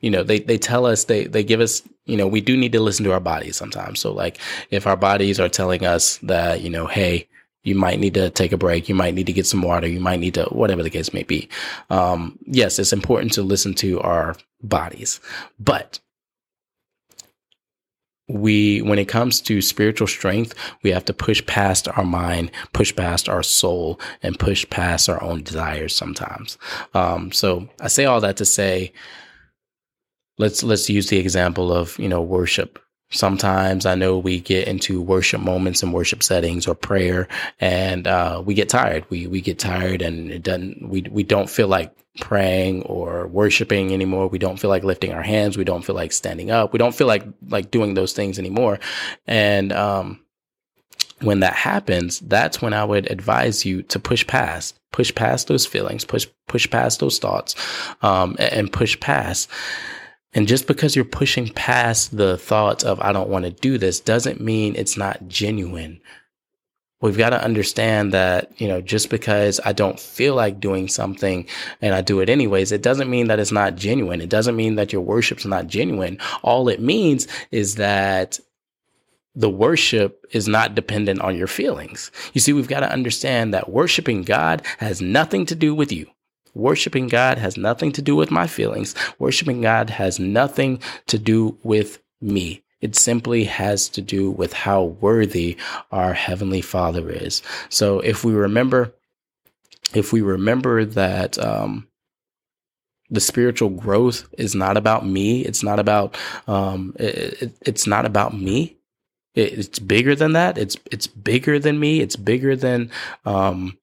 you 0.00 0.10
know, 0.10 0.22
they, 0.22 0.40
they 0.40 0.58
tell 0.58 0.86
us, 0.86 1.04
they, 1.04 1.26
they 1.26 1.44
give 1.44 1.60
us, 1.60 1.82
you 2.06 2.16
know, 2.16 2.26
we 2.26 2.40
do 2.40 2.56
need 2.56 2.72
to 2.72 2.80
listen 2.80 3.04
to 3.04 3.12
our 3.12 3.20
bodies 3.20 3.56
sometimes. 3.56 4.00
So 4.00 4.12
like 4.12 4.38
if 4.70 4.86
our 4.86 4.96
bodies 4.96 5.38
are 5.38 5.48
telling 5.48 5.84
us 5.84 6.16
that, 6.18 6.62
you 6.62 6.70
know, 6.70 6.86
hey, 6.86 7.28
you 7.62 7.74
might 7.74 8.00
need 8.00 8.14
to 8.14 8.30
take 8.30 8.52
a 8.52 8.56
break. 8.56 8.88
You 8.88 8.94
might 8.94 9.14
need 9.14 9.26
to 9.26 9.34
get 9.34 9.46
some 9.46 9.60
water. 9.60 9.86
You 9.86 10.00
might 10.00 10.20
need 10.20 10.34
to, 10.34 10.44
whatever 10.46 10.82
the 10.82 10.88
case 10.88 11.12
may 11.12 11.24
be. 11.24 11.48
Um, 11.90 12.38
yes, 12.46 12.78
it's 12.78 12.94
important 12.94 13.34
to 13.34 13.42
listen 13.42 13.74
to 13.74 14.00
our 14.00 14.34
bodies, 14.62 15.20
but 15.58 16.00
we 18.30 18.80
when 18.82 18.98
it 18.98 19.08
comes 19.08 19.40
to 19.40 19.60
spiritual 19.60 20.06
strength 20.06 20.54
we 20.82 20.90
have 20.90 21.04
to 21.04 21.12
push 21.12 21.44
past 21.46 21.88
our 21.88 22.04
mind 22.04 22.50
push 22.72 22.94
past 22.94 23.28
our 23.28 23.42
soul 23.42 24.00
and 24.22 24.38
push 24.38 24.68
past 24.70 25.08
our 25.08 25.22
own 25.22 25.42
desires 25.42 25.94
sometimes. 25.94 26.58
Um, 26.94 27.32
so 27.32 27.68
i 27.80 27.88
say 27.88 28.04
all 28.04 28.20
that 28.20 28.36
to 28.36 28.44
say 28.44 28.92
let's 30.38 30.62
let's 30.62 30.88
use 30.88 31.08
the 31.08 31.18
example 31.18 31.72
of 31.72 31.98
you 31.98 32.08
know 32.08 32.22
worship 32.22 32.78
sometimes 33.10 33.86
i 33.86 33.94
know 33.94 34.18
we 34.18 34.40
get 34.40 34.68
into 34.68 35.00
worship 35.00 35.40
moments 35.40 35.82
and 35.82 35.92
worship 35.92 36.22
settings 36.22 36.66
or 36.66 36.74
prayer 36.74 37.26
and 37.60 38.06
uh, 38.06 38.42
we 38.44 38.54
get 38.54 38.68
tired 38.68 39.04
we 39.10 39.26
we 39.26 39.40
get 39.40 39.58
tired 39.58 40.02
and 40.02 40.30
it 40.30 40.42
doesn't 40.42 40.88
we 40.88 41.02
we 41.10 41.22
don't 41.22 41.50
feel 41.50 41.68
like 41.68 41.94
praying 42.20 42.82
or 42.82 43.26
worshiping 43.28 43.92
anymore. 43.92 44.28
We 44.28 44.38
don't 44.38 44.58
feel 44.58 44.70
like 44.70 44.84
lifting 44.84 45.12
our 45.12 45.22
hands. 45.22 45.56
We 45.56 45.64
don't 45.64 45.84
feel 45.84 45.94
like 45.94 46.12
standing 46.12 46.50
up. 46.50 46.72
We 46.72 46.78
don't 46.78 46.94
feel 46.94 47.06
like 47.06 47.24
like 47.48 47.70
doing 47.70 47.94
those 47.94 48.12
things 48.12 48.38
anymore. 48.38 48.80
And 49.26 49.72
um, 49.72 50.20
when 51.20 51.40
that 51.40 51.54
happens, 51.54 52.20
that's 52.20 52.60
when 52.60 52.72
I 52.72 52.84
would 52.84 53.10
advise 53.10 53.64
you 53.64 53.82
to 53.84 53.98
push 53.98 54.26
past, 54.26 54.78
push 54.92 55.14
past 55.14 55.48
those 55.48 55.66
feelings, 55.66 56.04
push 56.04 56.26
push 56.48 56.68
past 56.70 57.00
those 57.00 57.18
thoughts, 57.18 57.54
um, 58.02 58.36
and 58.38 58.72
push 58.72 58.98
past. 59.00 59.48
And 60.32 60.46
just 60.46 60.66
because 60.66 60.94
you're 60.94 61.04
pushing 61.04 61.48
past 61.48 62.16
the 62.16 62.38
thoughts 62.38 62.84
of 62.84 63.00
I 63.00 63.12
don't 63.12 63.28
want 63.28 63.46
to 63.46 63.50
do 63.50 63.78
this 63.78 63.98
doesn't 63.98 64.40
mean 64.40 64.76
it's 64.76 64.96
not 64.96 65.26
genuine 65.28 66.00
we've 67.00 67.16
got 67.16 67.30
to 67.30 67.42
understand 67.42 68.12
that, 68.12 68.52
you 68.60 68.68
know, 68.68 68.80
just 68.80 69.10
because 69.10 69.60
I 69.64 69.72
don't 69.72 69.98
feel 69.98 70.34
like 70.34 70.60
doing 70.60 70.88
something 70.88 71.46
and 71.80 71.94
I 71.94 72.02
do 72.02 72.20
it 72.20 72.28
anyways, 72.28 72.72
it 72.72 72.82
doesn't 72.82 73.10
mean 73.10 73.28
that 73.28 73.38
it's 73.38 73.52
not 73.52 73.76
genuine. 73.76 74.20
It 74.20 74.28
doesn't 74.28 74.56
mean 74.56 74.74
that 74.74 74.92
your 74.92 75.02
worship's 75.02 75.46
not 75.46 75.66
genuine. 75.66 76.18
All 76.42 76.68
it 76.68 76.80
means 76.80 77.26
is 77.50 77.76
that 77.76 78.38
the 79.34 79.50
worship 79.50 80.26
is 80.32 80.48
not 80.48 80.74
dependent 80.74 81.20
on 81.20 81.36
your 81.36 81.46
feelings. 81.46 82.10
You 82.34 82.40
see, 82.40 82.52
we've 82.52 82.68
got 82.68 82.80
to 82.80 82.92
understand 82.92 83.54
that 83.54 83.70
worshiping 83.70 84.22
God 84.22 84.62
has 84.78 85.00
nothing 85.00 85.46
to 85.46 85.54
do 85.54 85.74
with 85.74 85.92
you. 85.92 86.06
Worshiping 86.54 87.08
God 87.08 87.38
has 87.38 87.56
nothing 87.56 87.92
to 87.92 88.02
do 88.02 88.16
with 88.16 88.30
my 88.30 88.46
feelings. 88.46 88.94
Worshiping 89.18 89.60
God 89.60 89.90
has 89.90 90.18
nothing 90.18 90.80
to 91.06 91.18
do 91.18 91.56
with 91.62 92.02
me. 92.20 92.62
It 92.80 92.96
simply 92.96 93.44
has 93.44 93.88
to 93.90 94.00
do 94.00 94.30
with 94.30 94.52
how 94.52 94.84
worthy 94.84 95.56
our 95.92 96.14
Heavenly 96.14 96.62
Father 96.62 97.10
is. 97.10 97.42
So 97.68 98.00
if 98.00 98.24
we 98.24 98.32
remember, 98.32 98.94
if 99.94 100.12
we 100.12 100.22
remember 100.22 100.84
that, 100.84 101.38
um, 101.38 101.86
the 103.10 103.20
spiritual 103.20 103.70
growth 103.70 104.28
is 104.38 104.54
not 104.54 104.76
about 104.76 105.04
me. 105.04 105.40
It's 105.44 105.62
not 105.62 105.78
about, 105.78 106.16
um, 106.46 106.94
it, 106.98 107.42
it, 107.42 107.52
it's 107.62 107.86
not 107.86 108.06
about 108.06 108.38
me. 108.38 108.76
It, 109.34 109.58
it's 109.58 109.78
bigger 109.78 110.14
than 110.14 110.32
that. 110.32 110.56
It's, 110.56 110.76
it's 110.90 111.08
bigger 111.08 111.58
than 111.58 111.80
me. 111.80 112.00
It's 112.00 112.16
bigger 112.16 112.54
than, 112.54 112.90
um, 113.24 113.76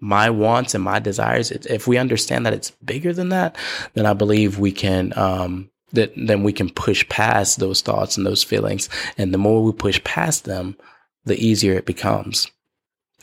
my 0.00 0.30
wants 0.30 0.74
and 0.74 0.84
my 0.84 0.98
desires. 0.98 1.50
if 1.50 1.86
we 1.86 1.98
understand 1.98 2.46
that 2.46 2.52
it's 2.52 2.70
bigger 2.70 3.12
than 3.12 3.30
that, 3.30 3.56
then 3.94 4.06
I 4.06 4.12
believe 4.12 4.58
we 4.58 4.72
can, 4.72 5.12
um, 5.16 5.70
that 5.92 6.12
then 6.16 6.42
we 6.42 6.52
can 6.52 6.70
push 6.70 7.08
past 7.08 7.58
those 7.58 7.80
thoughts 7.80 8.16
and 8.16 8.26
those 8.26 8.44
feelings. 8.44 8.88
And 9.16 9.32
the 9.32 9.38
more 9.38 9.62
we 9.62 9.72
push 9.72 10.02
past 10.04 10.44
them, 10.44 10.76
the 11.24 11.36
easier 11.44 11.74
it 11.74 11.86
becomes 11.86 12.50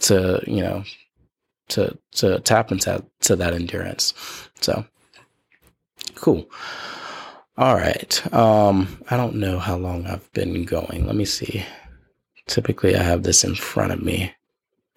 to, 0.01 0.43
you 0.45 0.61
know, 0.61 0.83
to, 1.69 1.97
to 2.13 2.39
tap 2.39 2.71
into 2.71 3.03
to 3.21 3.35
that 3.35 3.53
endurance. 3.53 4.13
So 4.61 4.85
cool. 6.15 6.49
All 7.57 7.75
right. 7.75 8.33
Um, 8.33 8.99
I 9.09 9.15
don't 9.15 9.35
know 9.35 9.59
how 9.59 9.77
long 9.77 10.05
I've 10.05 10.31
been 10.33 10.65
going. 10.65 11.05
Let 11.05 11.15
me 11.15 11.25
see. 11.25 11.65
Typically 12.47 12.95
I 12.95 13.01
have 13.01 13.23
this 13.23 13.43
in 13.43 13.55
front 13.55 13.93
of 13.93 14.01
me 14.01 14.33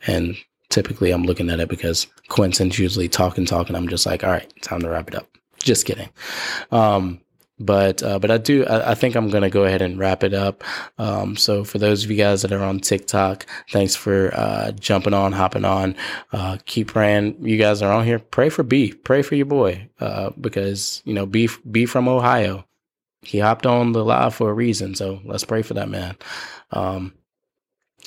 and 0.07 0.37
typically 0.71 1.11
I'm 1.11 1.25
looking 1.25 1.51
at 1.51 1.61
it 1.61 1.69
because 1.69 2.07
Quentin's 2.29 2.79
usually 2.79 3.09
talking, 3.09 3.45
talking. 3.47 3.77
I'm 3.77 3.89
just 3.89 4.07
like, 4.07 4.25
all 4.25 4.31
right, 4.31 4.51
time 4.63 4.81
to 4.81 4.91
wrap 4.91 5.09
it 5.09 5.15
up. 5.15 5.29
Just 5.59 5.87
kidding. 5.87 6.09
Um, 6.71 7.21
but 7.61 8.03
uh, 8.03 8.19
but 8.19 8.31
I 8.31 8.39
do 8.39 8.65
I, 8.67 8.93
I, 8.93 8.95
think 8.95 9.17
I'm 9.17 9.31
gonna 9.31 9.51
go 9.51 9.65
ahead 9.65 9.83
and 9.83 9.99
wrap 9.99 10.23
it 10.23 10.33
up. 10.33 10.63
Um, 10.99 11.37
so 11.37 11.65
for 11.65 11.79
those 11.79 12.05
of 12.05 12.11
you 12.11 12.17
guys 12.17 12.43
that 12.43 12.53
are 12.53 12.63
on 12.63 12.79
TikTok, 12.79 13.47
thanks 13.71 13.97
for 13.97 14.33
uh, 14.35 14.71
jumping 14.73 15.15
on, 15.15 15.33
hopping 15.33 15.65
on. 15.65 15.97
Uh, 16.33 16.59
keep 16.67 16.89
praying. 16.89 17.45
You 17.45 17.57
guys 17.57 17.83
are 17.83 17.93
on 17.93 18.05
here. 18.05 18.21
Pray 18.21 18.49
for 18.49 18.63
B. 18.63 18.93
Pray 18.93 19.23
for 19.23 19.35
your 19.35 19.47
boy 19.47 19.89
uh, 19.99 20.31
because 20.41 21.03
you 21.05 21.15
know 21.15 21.27
B 21.27 21.49
B 21.69 21.85
from 21.87 22.09
Ohio. 22.09 22.65
He 23.23 23.41
hopped 23.41 23.67
on 23.67 23.93
the 23.93 24.05
live 24.05 24.35
for 24.35 24.51
a 24.51 24.55
reason. 24.55 24.95
So 24.95 25.21
let's 25.25 25.45
pray 25.45 25.63
for 25.63 25.75
that 25.75 25.89
man. 25.89 26.17
Um, 26.71 27.13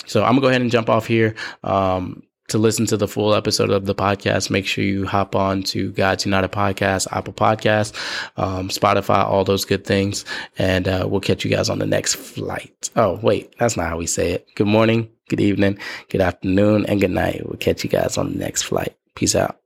so 0.05 0.23
I'm 0.23 0.31
gonna 0.31 0.41
go 0.41 0.47
ahead 0.47 0.61
and 0.61 0.71
jump 0.71 0.89
off 0.89 1.07
here. 1.07 1.35
Um, 1.63 2.23
to 2.51 2.57
listen 2.57 2.85
to 2.85 2.97
the 2.97 3.07
full 3.07 3.33
episode 3.33 3.69
of 3.69 3.85
the 3.85 3.95
podcast, 3.95 4.49
make 4.49 4.65
sure 4.65 4.83
you 4.83 5.07
hop 5.07 5.35
on 5.35 5.63
to 5.63 5.91
God's 5.93 6.25
United 6.25 6.51
Podcast, 6.51 7.07
Apple 7.11 7.33
Podcast, 7.33 7.95
um, 8.37 8.67
Spotify, 8.67 9.23
all 9.23 9.45
those 9.45 9.63
good 9.63 9.85
things. 9.85 10.25
And 10.57 10.87
uh, 10.87 11.07
we'll 11.09 11.21
catch 11.21 11.45
you 11.45 11.49
guys 11.49 11.69
on 11.69 11.79
the 11.79 11.85
next 11.85 12.15
flight. 12.15 12.89
Oh, 12.97 13.19
wait, 13.23 13.55
that's 13.57 13.77
not 13.77 13.87
how 13.87 13.97
we 13.97 14.05
say 14.05 14.31
it. 14.31 14.47
Good 14.55 14.67
morning, 14.67 15.09
good 15.29 15.39
evening, 15.39 15.79
good 16.09 16.19
afternoon, 16.19 16.85
and 16.87 16.99
good 16.99 17.11
night. 17.11 17.41
We'll 17.45 17.57
catch 17.57 17.85
you 17.85 17.89
guys 17.89 18.17
on 18.17 18.33
the 18.33 18.37
next 18.37 18.63
flight. 18.63 18.97
Peace 19.15 19.35
out. 19.35 19.57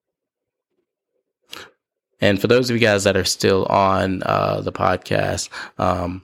And 2.21 2.39
for 2.39 2.48
those 2.48 2.69
of 2.69 2.76
you 2.76 2.80
guys 2.80 3.04
that 3.04 3.17
are 3.17 3.26
still 3.26 3.65
on 3.65 4.21
uh, 4.24 4.62
the 4.62 4.71
podcast, 4.71 5.50
um, 5.80 6.24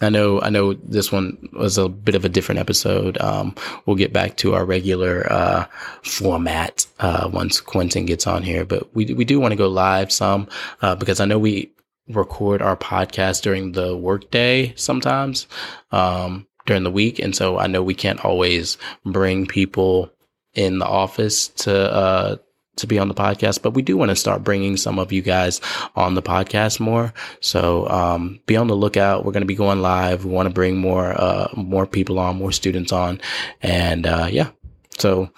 I 0.00 0.08
know, 0.08 0.40
I 0.40 0.50
know 0.50 0.74
this 0.74 1.12
one 1.12 1.48
was 1.52 1.78
a 1.78 1.88
bit 1.88 2.14
of 2.14 2.24
a 2.24 2.28
different 2.28 2.58
episode. 2.60 3.20
Um, 3.20 3.54
we'll 3.86 3.96
get 3.96 4.12
back 4.12 4.36
to 4.38 4.54
our 4.54 4.64
regular, 4.64 5.30
uh, 5.30 5.66
format, 6.02 6.86
uh, 6.98 7.28
once 7.32 7.60
Quentin 7.60 8.06
gets 8.06 8.26
on 8.26 8.42
here, 8.42 8.64
but 8.64 8.94
we, 8.94 9.12
we 9.14 9.24
do 9.24 9.38
want 9.38 9.52
to 9.52 9.56
go 9.56 9.68
live 9.68 10.10
some, 10.10 10.48
uh, 10.80 10.94
because 10.94 11.20
I 11.20 11.24
know 11.24 11.38
we 11.38 11.72
record 12.08 12.62
our 12.62 12.76
podcast 12.76 13.42
during 13.42 13.72
the 13.72 13.96
workday 13.96 14.74
sometimes, 14.76 15.46
um, 15.92 16.46
during 16.66 16.82
the 16.82 16.90
week. 16.90 17.18
And 17.18 17.34
so 17.34 17.58
I 17.58 17.66
know 17.66 17.82
we 17.82 17.94
can't 17.94 18.24
always 18.24 18.78
bring 19.04 19.46
people 19.46 20.10
in 20.54 20.78
the 20.78 20.86
office 20.86 21.48
to, 21.48 21.92
uh, 21.92 22.36
to 22.76 22.86
be 22.86 22.98
on 22.98 23.08
the 23.08 23.14
podcast, 23.14 23.62
but 23.62 23.74
we 23.74 23.82
do 23.82 23.96
want 23.96 24.10
to 24.10 24.16
start 24.16 24.42
bringing 24.42 24.76
some 24.76 24.98
of 24.98 25.12
you 25.12 25.22
guys 25.22 25.60
on 25.94 26.14
the 26.14 26.22
podcast 26.22 26.80
more. 26.80 27.12
So, 27.40 27.88
um, 27.88 28.40
be 28.46 28.56
on 28.56 28.66
the 28.66 28.76
lookout. 28.76 29.24
We're 29.24 29.32
going 29.32 29.42
to 29.42 29.46
be 29.46 29.54
going 29.54 29.82
live. 29.82 30.24
We 30.24 30.30
want 30.30 30.48
to 30.48 30.54
bring 30.54 30.78
more, 30.78 31.12
uh, 31.12 31.48
more 31.54 31.86
people 31.86 32.18
on, 32.18 32.36
more 32.36 32.52
students 32.52 32.92
on. 32.92 33.20
And, 33.60 34.06
uh, 34.06 34.28
yeah. 34.30 34.50
So 34.98 35.30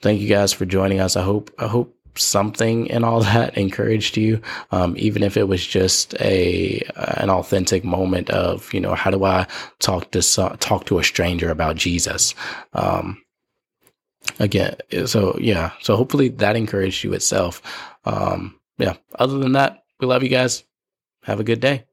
thank 0.00 0.20
you 0.20 0.28
guys 0.28 0.52
for 0.52 0.64
joining 0.64 1.00
us. 1.00 1.16
I 1.16 1.22
hope, 1.22 1.50
I 1.58 1.66
hope 1.66 1.96
something 2.18 2.86
in 2.86 3.04
all 3.04 3.20
that 3.22 3.56
encouraged 3.56 4.16
you. 4.16 4.40
Um, 4.70 4.94
even 4.98 5.22
if 5.22 5.36
it 5.36 5.48
was 5.48 5.66
just 5.66 6.14
a, 6.20 6.82
an 6.96 7.30
authentic 7.30 7.84
moment 7.84 8.30
of, 8.30 8.72
you 8.72 8.80
know, 8.80 8.94
how 8.94 9.10
do 9.10 9.24
I 9.24 9.46
talk 9.80 10.10
to, 10.12 10.22
talk 10.60 10.86
to 10.86 10.98
a 10.98 11.04
stranger 11.04 11.50
about 11.50 11.76
Jesus? 11.76 12.34
Um, 12.74 13.22
again, 14.38 14.76
so 15.06 15.36
yeah, 15.40 15.72
so 15.80 15.96
hopefully 15.96 16.28
that 16.28 16.56
encouraged 16.56 17.04
you 17.04 17.12
itself. 17.12 17.62
Um, 18.04 18.58
yeah. 18.78 18.94
Other 19.18 19.38
than 19.38 19.52
that, 19.52 19.84
we 20.00 20.06
love 20.06 20.22
you 20.22 20.28
guys. 20.28 20.64
Have 21.22 21.40
a 21.40 21.44
good 21.44 21.60
day. 21.60 21.84